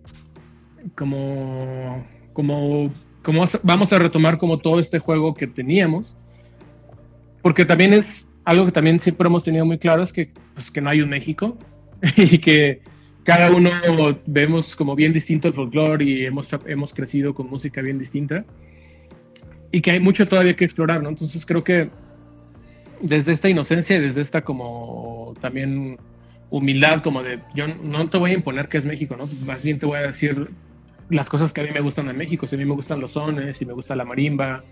[0.95, 2.91] Como, como,
[3.21, 6.13] como vamos a retomar como todo este juego que teníamos.
[7.41, 10.81] Porque también es algo que también siempre hemos tenido muy claro, es que, pues, que
[10.81, 11.57] no hay un México
[12.17, 12.81] y que
[13.23, 13.71] cada uno
[14.25, 18.45] vemos como bien distinto el folclore y hemos, hemos crecido con música bien distinta
[19.71, 21.09] y que hay mucho todavía que explorar, ¿no?
[21.09, 21.89] Entonces creo que
[23.01, 25.97] desde esta inocencia, desde esta como también
[26.53, 29.27] humildad, como de yo no te voy a imponer que es México, ¿no?
[29.45, 30.49] Más bien te voy a decir
[31.09, 33.13] las cosas que a mí me gustan de México, si a mí me gustan los
[33.13, 34.63] sones, si me gusta la marimba,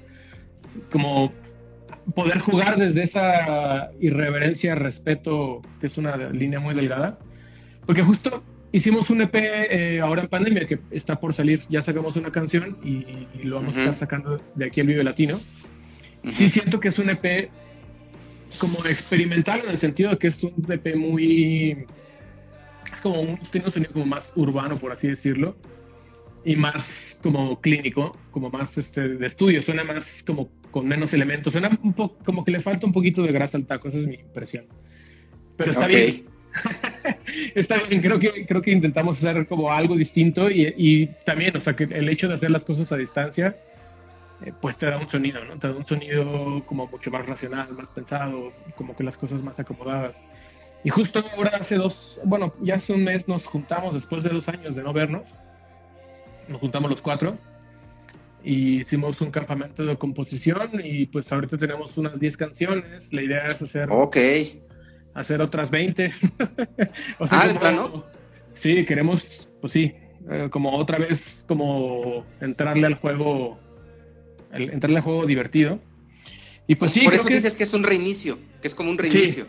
[0.92, 1.34] como
[2.16, 7.20] poder jugar desde esa irreverencia, respeto, que es una línea muy delgada
[7.86, 11.64] porque justo hicimos un EP eh, ahora en pandemia que está por salir.
[11.70, 15.38] Ya sacamos una canción y, lo vamos a estar sacando de aquí al Vive Latino.
[16.26, 17.50] Sí siento que es un EP
[18.60, 21.86] como experimental en el sentido de que es un EP muy...
[22.94, 25.56] Es como un, tiene un sonido como más urbano, por así decirlo.
[26.44, 29.62] Y más como clínico, como más este, de estudio.
[29.62, 31.54] Suena más como con menos elementos.
[31.54, 33.88] Suena un poco como que le falta un poquito de grasa al taco.
[33.88, 34.66] Esa es mi impresión.
[35.58, 36.26] Pero está bien
[37.56, 41.76] Está bien, creo que, creo que intentamos hacer como algo distinto y, también, o sea,
[41.76, 43.58] que el hecho de hacer las cosas a distancia,
[44.44, 45.58] eh, pues te da un sonido, ¿no?
[45.58, 49.60] Te da un sonido como mucho más racional, más pensado, como que las cosas más
[49.60, 50.20] acomodadas.
[50.84, 54.48] Y justo ahora hace dos, bueno, ya hace un mes nos juntamos después de dos
[54.48, 55.24] años de no vernos,
[56.48, 57.38] nos juntamos los cuatro
[58.44, 63.46] y hicimos un campamento de composición y pues ahorita tenemos unas 10 canciones, la idea
[63.46, 63.90] es hacer...
[63.92, 64.18] Ok
[65.14, 66.12] hacer otras 20.
[67.20, 68.04] o sea, ah,
[68.54, 69.94] Sí, queremos, pues sí,
[70.30, 73.58] eh, como otra vez, como entrarle al juego,
[74.54, 75.80] entrarle al juego divertido.
[76.68, 77.02] Y pues sí.
[77.02, 79.46] Por eso dices que es un reinicio, que es como un reinicio.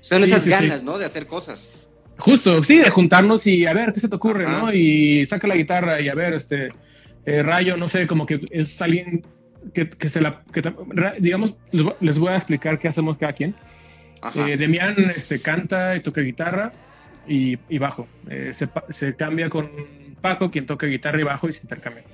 [0.00, 0.98] Son esas ganas, ¿no?
[0.98, 1.86] De hacer cosas.
[2.18, 4.72] Justo, sí, de juntarnos y a ver qué se te ocurre, ¿no?
[4.72, 6.70] Y saca la guitarra y a ver, este,
[7.26, 9.22] eh, Rayo, no sé, como que es alguien
[9.74, 10.62] que, que se la, que,
[11.18, 11.54] digamos,
[12.00, 13.54] les voy a explicar qué hacemos cada quien.
[14.34, 16.72] Eh, Demian este, canta y toca guitarra
[17.28, 18.08] y, bajo.
[18.30, 18.54] Eh,
[18.90, 19.70] se, cambia con
[20.20, 22.04] Paco, quien toca guitarra y bajo y se intercambia.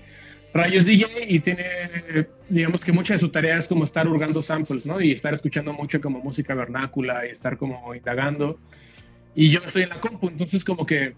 [0.54, 1.64] Rayos DJ y tiene,
[2.48, 5.00] digamos que mucha de su tarea es como estar hurgando samples, ¿no?
[5.00, 8.58] Y estar escuchando mucho como música vernácula y estar como indagando.
[9.34, 11.14] Y yo estoy en la compu, entonces como que,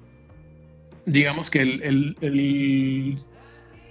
[1.05, 3.19] digamos que el, el,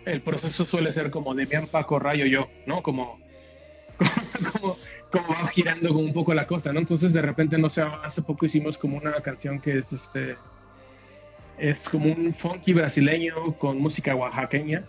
[0.06, 2.82] el, proceso suele ser como Demian, Paco, Rayo, yo, ¿no?
[2.82, 3.20] Como,
[4.54, 4.78] como,
[5.12, 6.80] como va girando como un poco la cosa, ¿no?
[6.80, 10.38] Entonces de repente, no sé, hace poco hicimos como una canción que es este,
[11.58, 14.84] es como un funky brasileño con música oaxaqueña.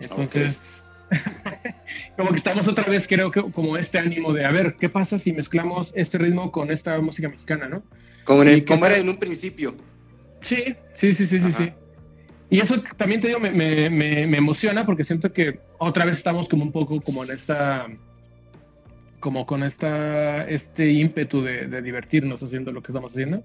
[0.00, 0.84] Entonces,
[2.16, 5.18] como que estamos otra vez, creo que como este ánimo de, a ver, ¿qué pasa
[5.18, 7.82] si mezclamos este ritmo con esta música mexicana, ¿no?
[8.24, 9.74] Como, en el, como era en un principio.
[10.40, 11.72] Sí, sí, sí, sí, sí, sí.
[12.48, 16.48] Y eso también te digo, me, me, me, emociona porque siento que otra vez estamos
[16.48, 17.86] como un poco como en esta
[19.18, 23.42] como con esta, este ímpetu de, divertirnos haciendo lo que estamos haciendo.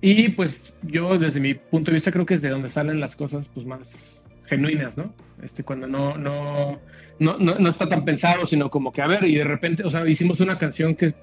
[0.00, 3.14] Y pues yo desde mi punto de vista creo que es de donde salen las
[3.14, 4.15] cosas pues más
[4.46, 5.14] genuinas, ¿no?
[5.42, 6.80] Este, cuando no, no,
[7.18, 10.08] no, no, está tan pensado, sino como que, a ver, y de repente, o sea,
[10.08, 11.14] hicimos una canción que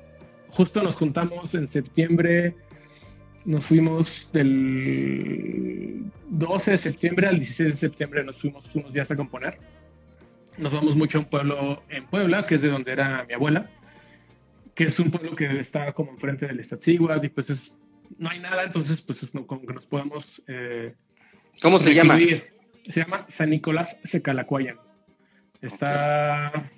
[0.50, 2.56] justo nos juntamos en septiembre,
[3.46, 9.16] nos fuimos del 12 de septiembre al 16 de septiembre, nos fuimos unos días a
[9.16, 9.58] componer
[10.58, 13.70] nos vamos mucho a un pueblo en Puebla, que es de donde era mi abuela,
[14.76, 17.78] que es un pueblo que está como enfrente del Iztaccíhuatl y pues es,
[18.18, 20.42] no hay nada, entonces pues es como que nos podemos...
[20.48, 20.94] Eh,
[21.62, 22.18] ¿Cómo se llama?
[22.84, 24.78] Se llama San Nicolás Secalacuayan.
[25.62, 26.70] Está,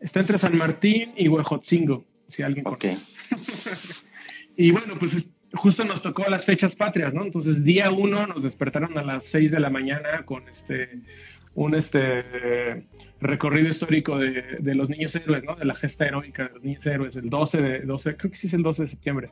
[0.00, 2.98] está entre San Martín y Huejotzingo, si alguien conoce.
[4.56, 7.24] y bueno, pues justo nos tocó las fechas patrias, ¿no?
[7.24, 10.88] Entonces día uno nos despertaron a las 6 de la mañana con este
[11.54, 12.86] un este
[13.20, 15.56] recorrido histórico de, de, los niños héroes, ¿no?
[15.56, 18.46] De la gesta heroica de los niños héroes, el 12 de 12, creo que sí
[18.46, 19.30] es el 12 de septiembre.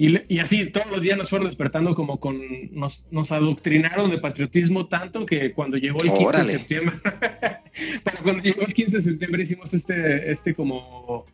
[0.00, 2.40] Y, y así todos los días nos fueron despertando como con
[2.72, 6.96] nos, nos adoctrinaron de patriotismo tanto que cuando llegó el 15 de septiembre,
[8.22, 11.26] cuando llegó el 15 de septiembre hicimos este este como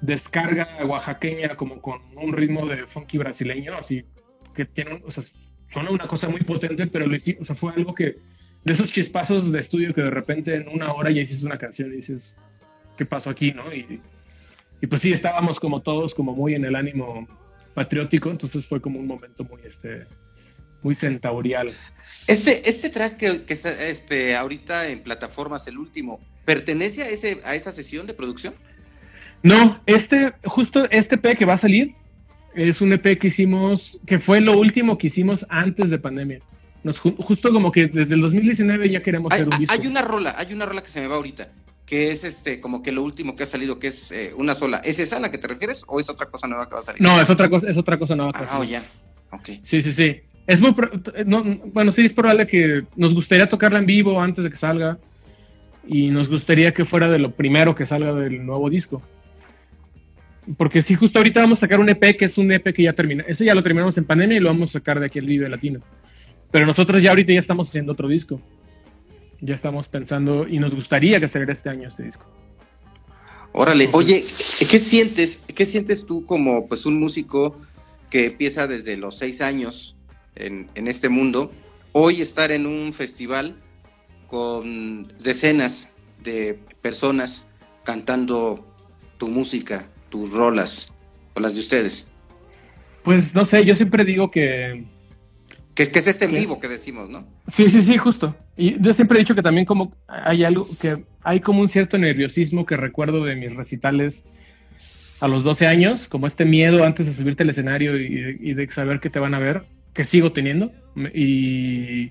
[0.00, 4.04] descarga oaxaqueña como con un ritmo de funky brasileño, así
[4.54, 5.24] que tiene, o sea,
[5.72, 8.18] suena una cosa muy potente, pero lo hicimos, o sea, fue algo que
[8.62, 11.92] de esos chispazos de estudio que de repente en una hora ya hiciste una canción
[11.92, 12.38] y dices,
[12.96, 13.74] ¿qué pasó aquí, no?
[13.74, 14.00] Y,
[14.80, 17.26] y pues sí, estábamos como todos como muy en el ánimo
[17.74, 20.06] patriótico, entonces fue como un momento muy, este,
[20.82, 21.72] muy centaurial.
[22.26, 27.40] Este, este track que, que está este, ahorita en plataformas, el último, ¿pertenece a, ese,
[27.44, 28.54] a esa sesión de producción?
[29.42, 31.94] No, este, justo este EP que va a salir
[32.54, 36.40] es un EP que hicimos, que fue lo último que hicimos antes de pandemia.
[36.84, 39.72] Nos, justo como que desde el 2019 ya queremos hacer un disco.
[39.72, 41.48] Hay una rola, hay una rola que se me va ahorita,
[41.86, 44.78] que es este, como que lo último que ha salido, que es eh, una sola.
[44.78, 46.84] ¿Es esa a la que te refieres o es otra cosa nueva que va a
[46.84, 47.02] salir?
[47.02, 48.32] No, es otra cosa, es otra cosa nueva.
[48.34, 48.82] ah, oh, ya.
[49.30, 49.48] Ok.
[49.62, 50.20] Sí, sí, sí.
[50.46, 50.74] Es muy,
[51.26, 54.98] no, bueno, sí es probable que nos gustaría tocarla en vivo antes de que salga
[55.86, 59.02] y nos gustaría que fuera de lo primero que salga del nuevo disco.
[60.56, 62.92] Porque sí, justo ahorita vamos a sacar un EP que es un EP que ya
[62.92, 63.24] termina.
[63.28, 65.48] Ese ya lo terminamos en pandemia y lo vamos a sacar de aquí al Vive
[65.48, 65.80] Latino.
[66.50, 68.40] Pero nosotros ya ahorita ya estamos haciendo otro disco.
[69.42, 72.24] Ya estamos pensando y nos gustaría que saliera este año este disco.
[73.52, 74.24] Órale, oye,
[74.58, 75.42] ¿qué sientes?
[75.54, 77.58] ¿Qué sientes tú como pues un músico
[78.08, 79.94] que empieza desde los seis años
[80.36, 81.52] en, en este mundo?
[81.92, 83.56] Hoy estar en un festival
[84.26, 85.90] con decenas
[86.22, 87.44] de personas
[87.84, 88.66] cantando
[89.18, 90.88] tu música, tus rolas
[91.34, 92.06] o las de ustedes?
[93.02, 94.84] Pues no sé, yo siempre digo que...
[95.74, 97.26] Que, que es este en vivo que decimos, ¿no?
[97.48, 98.36] Sí, sí, sí, justo.
[98.56, 101.96] Y yo siempre he dicho que también como hay algo, que hay como un cierto
[101.96, 104.22] nerviosismo que recuerdo de mis recitales
[105.20, 108.70] a los 12 años, como este miedo antes de subirte al escenario y, y de
[108.70, 109.62] saber que te van a ver,
[109.94, 110.72] que sigo teniendo.
[111.14, 112.10] Y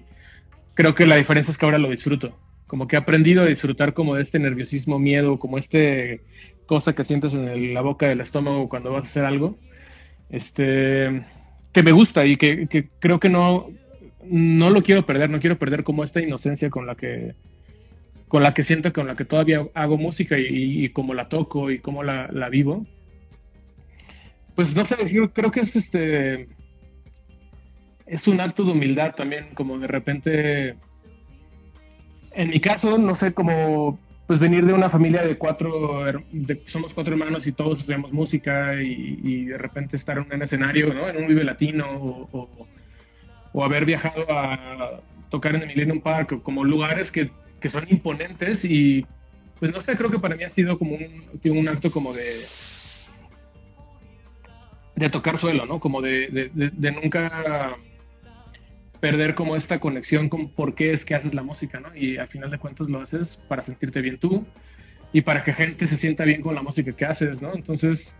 [0.74, 2.38] creo que la diferencia es que ahora lo disfruto.
[2.68, 6.22] Como que he aprendido a disfrutar como de este nerviosismo, miedo, como este
[6.72, 9.57] cosa que sientes en la boca del estómago cuando vas a hacer algo,
[10.30, 11.22] este,
[11.74, 13.69] que me gusta y que, creo que no,
[14.24, 17.34] no lo quiero perder, no quiero perder como esta inocencia con la que
[18.28, 21.80] con la que siento, con la que todavía hago música y, como la toco y
[21.80, 22.86] cómo la, vivo.
[24.55, 24.95] Pues no sé,
[25.34, 26.47] creo que es este
[28.05, 30.76] es un acto de humildad también, como de repente
[32.34, 33.99] en mi caso, no sé, como
[34.32, 36.05] pues venir de una familia de cuatro,
[36.65, 41.09] somos cuatro hermanos y todos estudiamos música y, de repente estar en un escenario, ¿no?
[41.09, 42.67] En un Vive Latino o,
[43.51, 47.29] o, haber viajado a tocar en el Millennium Park, como lugares que,
[47.59, 49.05] que, son imponentes y
[49.59, 52.45] pues no sé, creo que para mí ha sido como un, un acto como de
[54.95, 55.82] de tocar suelo, ¿no?
[55.82, 57.75] Como de, de nunca
[59.01, 61.93] perder como esta conexión con por qué es que haces la música, ¿no?
[61.95, 64.45] Y al final de cuentas lo haces para sentirte bien tú
[65.11, 67.53] y para que gente se sienta bien con la música que haces, ¿no?
[67.53, 68.15] Entonces,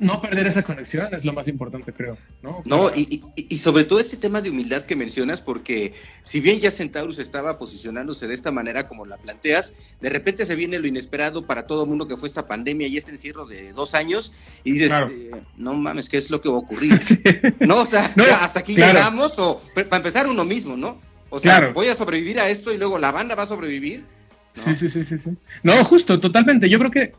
[0.00, 2.16] no perder esa conexión es lo más importante, creo.
[2.42, 6.58] No, no y, y, sobre todo este tema de humildad que mencionas, porque si bien
[6.58, 10.86] ya Centaurus estaba posicionándose de esta manera como la planteas, de repente se viene lo
[10.86, 14.32] inesperado para todo el mundo que fue esta pandemia y este encierro de dos años,
[14.64, 16.98] y dices, eh, no mames, ¿qué es lo que va a ocurrir?
[17.60, 20.98] No, o sea, hasta aquí llegamos, o para empezar uno mismo, ¿no?
[21.28, 24.04] O sea, voy a sobrevivir a esto y luego la banda va a sobrevivir.
[24.52, 25.30] Sí, sí, sí, sí, sí.
[25.62, 26.68] No, justo, totalmente.
[26.68, 27.12] Yo creo que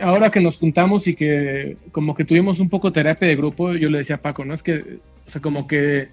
[0.00, 3.88] ahora que nos juntamos y que como que tuvimos un poco terapia de grupo, yo
[3.90, 4.54] le decía a Paco, ¿no?
[4.54, 6.08] Es que, o sea, como que,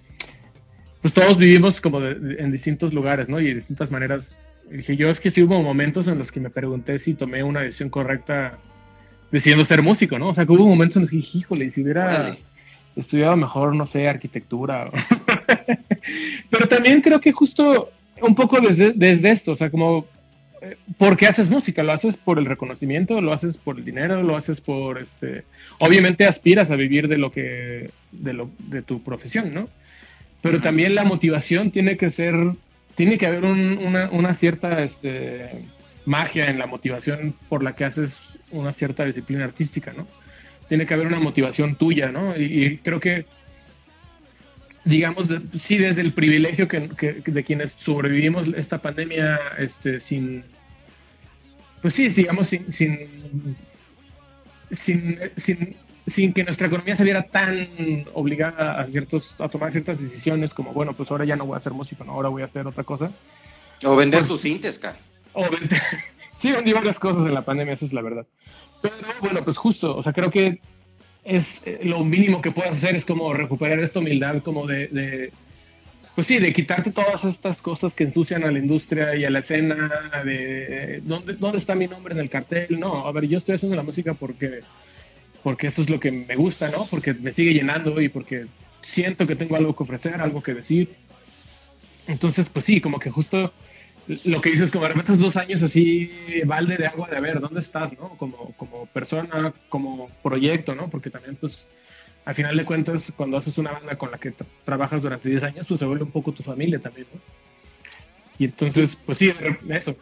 [1.01, 3.39] pues todos vivimos como en distintos lugares, ¿no?
[3.39, 4.35] Y de distintas maneras.
[4.71, 7.43] Y dije, yo es que sí hubo momentos en los que me pregunté si tomé
[7.43, 8.57] una decisión correcta
[9.31, 10.29] decidiendo ser músico, ¿no?
[10.29, 12.37] O sea, que hubo momentos en los que dije, híjole, si hubiera
[12.95, 14.91] estudiado mejor, no sé, arquitectura.
[16.49, 17.89] Pero también creo que justo
[18.21, 20.05] un poco desde, desde esto, o sea, como
[20.97, 21.83] ¿por qué haces música?
[21.83, 23.21] ¿Lo haces por el reconocimiento?
[23.21, 24.23] ¿Lo haces por el dinero?
[24.23, 25.43] ¿Lo haces por este?
[25.79, 29.69] Obviamente aspiras a vivir de lo que, de lo, de tu profesión, ¿no?
[30.41, 32.35] Pero también la motivación tiene que ser,
[32.95, 35.49] tiene que haber una, una, cierta este,
[36.05, 38.17] magia en la motivación por la que haces
[38.51, 40.05] una cierta disciplina artística, ¿no?
[40.67, 42.37] Tiene que haber una motivación tuya, ¿no?
[42.37, 43.25] y, creo que
[44.85, 50.43] digamos, sí, desde el privilegio que, de quienes sobrevivimos esta pandemia este, sin,
[51.83, 53.57] pues sí, digamos, sin, sin,
[54.71, 55.75] sin,
[56.07, 57.67] sin, que nuestra economía se viera tan
[58.13, 61.57] obligada a, ciertos, a tomar ciertas decisiones como, bueno, pues ahora ya no voy a
[61.57, 62.13] hacer música, ¿no?
[62.13, 63.11] ahora voy a hacer otra cosa.
[63.83, 64.79] O vender pues, tus cintas,
[65.33, 65.81] O vender,
[66.37, 68.25] sí, vendí varias cosas en la pandemia, esa es la verdad.
[68.81, 70.61] Pero bueno, pues justo, o sea, creo que
[71.25, 75.33] es eh, lo mínimo que puedes hacer es como recuperar esta humildad como de
[76.15, 79.39] pues sí, de quitarte todas estas cosas que ensucian a la industria y a la
[79.39, 79.89] escena,
[80.23, 82.79] de dónde, dónde está mi nombre en el cartel.
[82.79, 84.61] No, a ver, yo estoy haciendo la música porque,
[85.41, 86.85] porque esto es lo que me gusta, ¿no?
[86.85, 88.45] Porque me sigue llenando y porque
[88.83, 90.93] siento que tengo algo que ofrecer, algo que decir.
[92.07, 93.51] Entonces, pues sí, como que justo
[94.25, 96.11] lo que dices, como de dos años así,
[96.45, 98.09] balde de agua de a ver, ¿dónde estás, no?
[98.17, 100.89] Como, como persona, como proyecto, ¿no?
[100.89, 101.67] Porque también, pues,
[102.25, 105.67] al final de cuentas, cuando haces una banda con la que trabajas durante 10 años,
[105.67, 107.19] pues se vuelve un poco tu familia también, ¿no?
[108.39, 109.31] Y entonces, pues sí,
[109.69, 109.95] eso.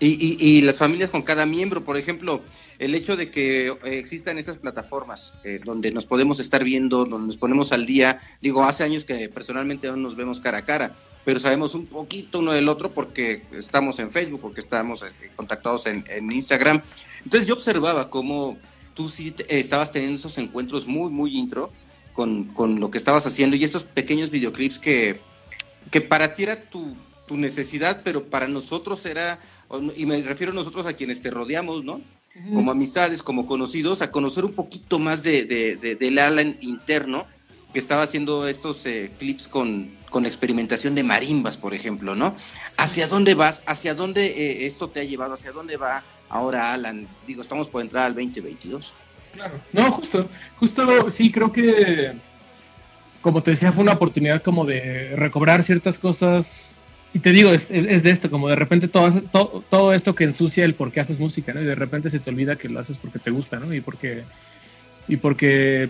[0.00, 2.40] Y, y, las familias con cada miembro, por ejemplo,
[2.78, 7.26] el hecho de que eh, existan esas plataformas eh, donde nos podemos estar viendo, donde
[7.26, 10.94] nos ponemos al día, digo, hace años que personalmente no nos vemos cara a cara,
[11.24, 15.86] pero sabemos un poquito uno del otro porque estamos en Facebook, porque estamos eh, contactados
[15.86, 16.80] en, en Instagram.
[17.24, 18.56] Entonces yo observaba cómo
[18.98, 21.70] tú sí estabas teniendo esos encuentros muy, muy intro
[22.12, 25.20] con, con lo que estabas haciendo y estos pequeños videoclips que,
[25.92, 26.96] que para ti era tu,
[27.28, 29.38] tu necesidad, pero para nosotros era
[29.96, 32.00] y me refiero a nosotros a quienes te rodeamos, ¿no?
[32.52, 37.26] Como amistades, como conocidos, a conocer un poquito más de, de, del Alan interno
[37.72, 42.34] que estaba haciendo estos eh, clips con, con, experimentación de marimbas, por ejemplo, ¿no?
[42.76, 43.62] ¿Hacia dónde vas?
[43.66, 45.34] ¿Hacia dónde eh, esto te ha llevado?
[45.34, 47.06] ¿Hacia dónde va ahora Alan?
[47.26, 48.92] Digo, estamos por entrar al 2022.
[49.34, 52.12] Claro, no, justo, justo, sí, creo que,
[53.20, 56.76] como te decía, fue una oportunidad como de recobrar ciertas cosas
[57.14, 60.24] y te digo, es, es, de esto, como de repente todo, todo, todo, esto que
[60.24, 61.62] ensucia el por qué haces música, ¿no?
[61.62, 63.72] Y de repente se te olvida que lo haces porque te gusta, ¿no?
[63.72, 64.24] Y porque,
[65.08, 65.88] y porque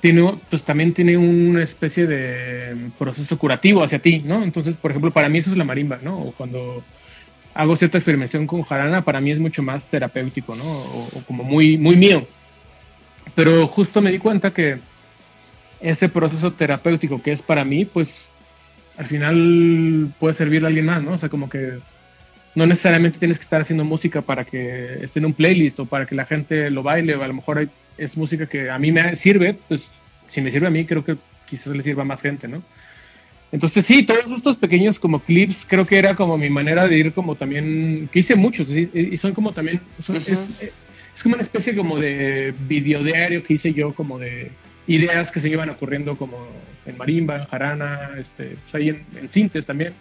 [0.00, 4.44] tiene, pues también tiene una especie de proceso curativo hacia ti, ¿no?
[4.44, 6.20] Entonces, por ejemplo, para mí eso es la marimba, ¿no?
[6.20, 6.84] O cuando
[7.54, 10.64] hago cierta experimentación con jarana, para mí es mucho más terapéutico, ¿no?
[10.64, 12.26] O, o como muy, muy mío.
[13.34, 14.78] Pero justo me di cuenta que
[15.80, 18.28] ese proceso terapéutico que es para mí, pues
[18.96, 21.12] al final puede servir a alguien más, ¿no?
[21.12, 21.78] O sea, como que
[22.54, 26.06] no necesariamente tienes que estar haciendo música para que esté en un playlist o para
[26.06, 29.14] que la gente lo baile, o a lo mejor es música que a mí me
[29.16, 29.88] sirve, pues
[30.28, 32.62] si me sirve a mí, creo que quizás le sirva a más gente, ¿no?
[33.50, 37.12] Entonces sí, todos estos pequeños como clips creo que era como mi manera de ir
[37.12, 41.98] como también, que hice muchos, y son como también, es, es, como una especie como
[41.98, 44.50] de videodiario que hice yo como de
[44.86, 46.46] ideas que se iban ocurriendo como
[46.84, 49.94] en marimba, en jarana, este, pues ahí en, en cintes también.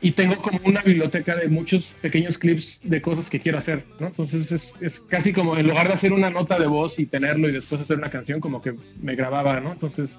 [0.00, 4.08] Y tengo como una biblioteca de muchos pequeños clips de cosas que quiero hacer, ¿no?
[4.08, 7.48] Entonces es, es, casi como en lugar de hacer una nota de voz y tenerlo
[7.48, 9.72] y después hacer una canción, como que me grababa, ¿no?
[9.72, 10.18] Entonces,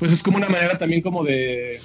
[0.00, 1.78] pues es como una manera también como de...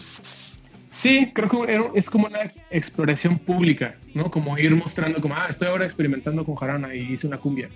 [0.93, 4.32] Sí, creo que es como una exploración pública, ¿no?
[4.32, 7.68] Como ir mostrando como, ah, estoy ahora experimentando con jarana y hice una cumbia.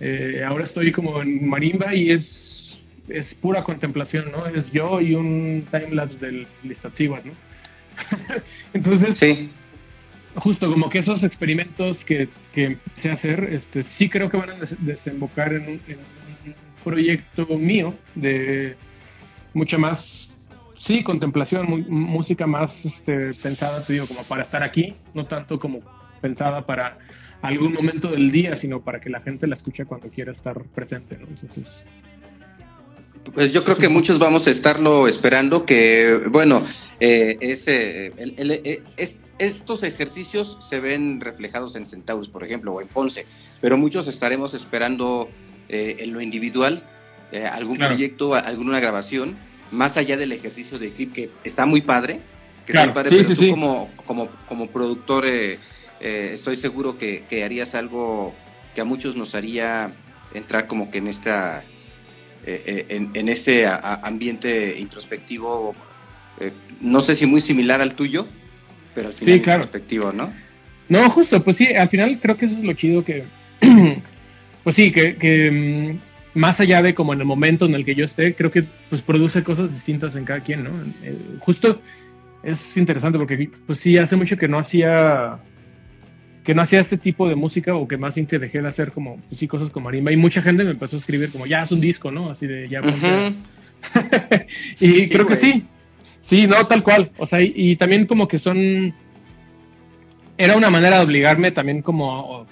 [0.00, 2.80] Eh, ahora estoy como en marimba y es,
[3.10, 4.46] es pura contemplación, ¿no?
[4.46, 7.32] Es yo y un timelapse del Listatsiwa, ¿no?
[8.72, 9.50] Entonces, sí.
[10.36, 14.50] justo como que esos experimentos que, que empecé a hacer, este, sí creo que van
[14.50, 15.98] a desembocar en en
[16.46, 18.76] un proyecto mío de
[19.54, 20.34] mucha más
[20.84, 25.80] sí, contemplación, música más este, pensada, te digo, como para estar aquí, no tanto como
[26.20, 26.98] pensada para
[27.40, 31.16] algún momento del día, sino para que la gente la escuche cuando quiera estar presente,
[31.16, 31.26] ¿no?
[31.28, 31.86] Entonces,
[33.34, 36.62] pues yo creo que muchos vamos a estarlo esperando, que bueno,
[37.00, 38.12] eh, ese,
[38.98, 43.24] es, estos ejercicios se ven reflejados en Centaurus, por ejemplo, o en Ponce,
[43.62, 45.30] pero muchos estaremos esperando
[45.70, 46.84] eh, en lo individual
[47.32, 47.94] eh, algún claro.
[47.94, 49.36] proyecto, alguna grabación,
[49.70, 52.20] más allá del ejercicio de clip, que está muy padre,
[52.66, 52.90] que claro.
[52.90, 53.50] está muy padre, sí, pero sí, tú sí.
[53.50, 55.58] Como, como, como productor eh,
[56.00, 58.34] eh, estoy seguro que, que, harías algo
[58.74, 59.92] que a muchos nos haría
[60.34, 61.64] entrar como que en esta
[62.44, 65.74] eh, en, en, este a, a ambiente introspectivo
[66.40, 66.52] eh,
[66.82, 68.26] no sé si muy similar al tuyo
[68.94, 69.62] pero al final sí, claro.
[69.62, 70.34] introspectivo no
[70.90, 73.24] no justo pues sí al final creo que eso es lo chido que
[74.64, 75.98] pues sí que, que mm,
[76.34, 79.02] más allá de como en el momento en el que yo esté creo que pues
[79.02, 80.70] produce cosas distintas en cada quien no
[81.02, 81.80] eh, justo
[82.42, 85.38] es interesante porque pues sí hace mucho que no hacía
[86.44, 88.92] que no hacía este tipo de música o que más bien que dejé de hacer
[88.92, 90.12] como, pues sí, cosas como marimba.
[90.12, 92.30] Y mucha gente me empezó a escribir como, ya es un disco, ¿no?
[92.30, 92.80] Así de, ya.
[92.80, 93.34] Uh -huh.
[94.78, 95.64] y sí, creo que sí.
[96.22, 97.10] Sí, no, tal cual.
[97.16, 98.94] O sea, y, y, también como que son...
[100.36, 102.46] Era una manera de obligarme también como...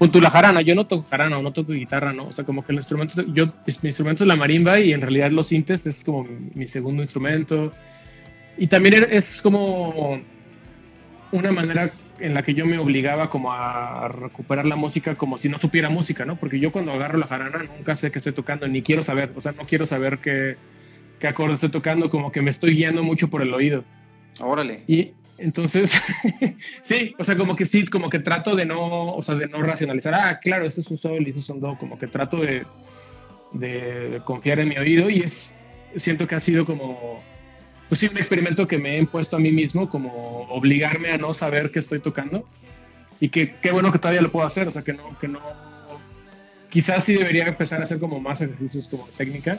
[0.00, 2.28] Punto la jarana, yo no toco jarana o no toco guitarra, ¿no?
[2.28, 5.30] O sea, como que el instrumento, yo, mi instrumento es la marimba y en realidad
[5.30, 7.70] los sintes es como mi segundo instrumento.
[8.56, 10.18] Y también es como
[11.32, 15.50] una manera en la que yo me obligaba como a recuperar la música como si
[15.50, 16.36] no supiera música, ¿no?
[16.36, 19.42] Porque yo cuando agarro la jarana nunca sé qué estoy tocando, ni quiero saber, o
[19.42, 20.56] sea, no quiero saber qué,
[21.18, 23.84] qué acorde estoy tocando, como que me estoy guiando mucho por el oído.
[24.40, 24.82] Órale.
[24.88, 25.92] Y entonces,
[26.82, 29.62] sí, o sea, como que sí, como que trato de no, o sea, de no
[29.62, 32.38] racionalizar, ah, claro, este es un sol y este es un do, como que trato
[32.38, 32.64] de,
[33.52, 35.54] de confiar en mi oído y es,
[35.96, 37.22] siento que ha sido como
[37.90, 41.34] pues sí, un experimento que me he impuesto a mí mismo, como obligarme a no
[41.34, 42.48] saber qué estoy tocando.
[43.18, 45.40] Y que qué bueno que todavía lo puedo hacer, o sea, que no, que no,
[46.70, 49.58] quizás sí debería empezar a hacer como más ejercicios como técnica,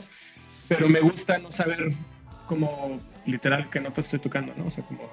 [0.69, 1.91] pero me gusta no saber
[2.47, 4.65] como literal que no te estoy tocando, ¿no?
[4.65, 5.09] O sea, como,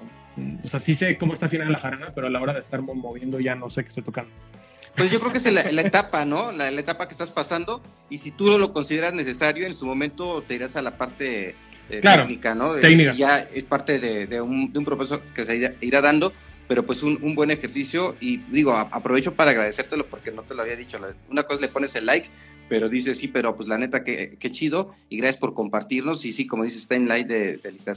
[0.63, 2.81] o sea, sí sé cómo está afinada la jarana, pero a la hora de estar
[2.81, 4.31] moviendo ya no sé qué estoy tocando.
[4.95, 6.51] Pues yo creo que es la, etapa, ¿no?
[6.51, 10.55] La, etapa que estás pasando y si tú lo consideras necesario, en su momento te
[10.55, 11.55] irás a la parte
[11.89, 12.73] eh, técnica, ¿no?
[12.75, 13.13] Técnica.
[13.13, 16.33] ya es parte de, un, de, un, proceso que se irá dando,
[16.67, 20.63] pero pues un, un buen ejercicio y digo, aprovecho para agradecértelo porque no te lo
[20.63, 20.99] había dicho.
[21.29, 22.29] Una cosa le pones el like,
[22.69, 26.23] pero dices sí, pero pues la neta, qué, qué chido y gracias por compartirnos.
[26.23, 27.93] Y sí, como dices, está en light de, de Lista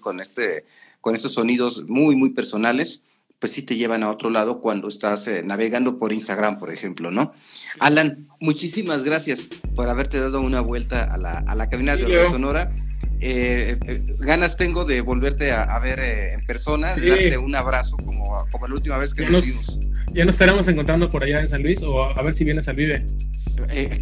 [0.00, 0.64] con, este,
[1.00, 3.02] con estos sonidos muy, muy personales
[3.44, 7.10] pues sí te llevan a otro lado cuando estás eh, navegando por Instagram, por ejemplo,
[7.10, 7.34] ¿no?
[7.78, 12.72] Alan, muchísimas gracias por haberte dado una vuelta a la, a la cabina de Sonora.
[13.20, 18.46] Eh, eh, ganas tengo de volverte a, ver en persona, de darte un abrazo como,
[18.50, 19.78] como la última vez que nos vimos.
[20.12, 22.76] Ya nos estaremos encontrando por allá en San Luis o a, ver si vienes al
[22.76, 23.04] Vive.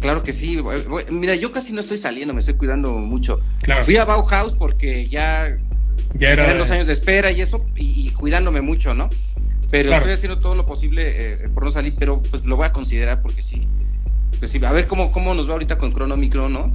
[0.01, 0.61] Claro que sí.
[1.09, 3.39] Mira, yo casi no estoy saliendo, me estoy cuidando mucho.
[3.83, 5.57] Fui a Bauhaus porque ya,
[6.13, 9.09] ya era, eran los años de espera y eso, y cuidándome mucho, ¿no?
[9.73, 12.71] Pero estoy haciendo todo lo posible eh, por no salir, pero pues lo voy a
[12.71, 13.67] considerar porque sí.
[14.37, 16.71] Pues sí, a ver cómo, cómo nos va ahorita con Crono Micro, ¿no?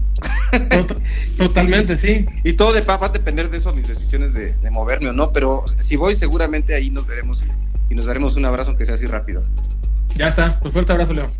[1.37, 2.26] Totalmente, sí.
[2.43, 5.64] Y todo de, va a depender de eso, mis decisiones de, moverme o no, pero
[5.79, 7.45] si voy, seguramente ahí nos veremos
[7.89, 9.45] y, nos daremos un abrazo, aunque sea así rápido.
[10.16, 11.31] Ya está, pues fuerte abrazo, Leo.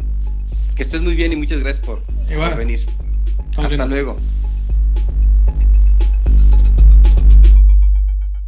[0.79, 2.01] Que estés muy bien y muchas gracias por,
[2.57, 2.87] venir.
[3.57, 4.17] Hasta luego.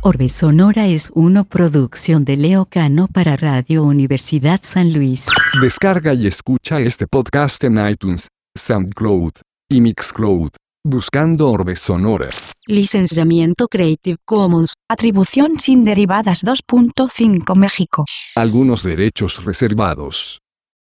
[0.00, 5.26] Orbe Sonora es una producción de Leo Cano para Radio Universidad San Luis.
[5.60, 9.32] Descarga y escucha este podcast en iTunes, SoundCloud
[9.68, 10.50] y Mixcloud,
[10.84, 12.28] buscando Orbe Sonora.
[12.68, 14.74] Licenciamiento Creative Commons.
[14.88, 18.04] Atribución sin derivadas 2.5 México.
[18.36, 20.40] Algunos derechos reservados.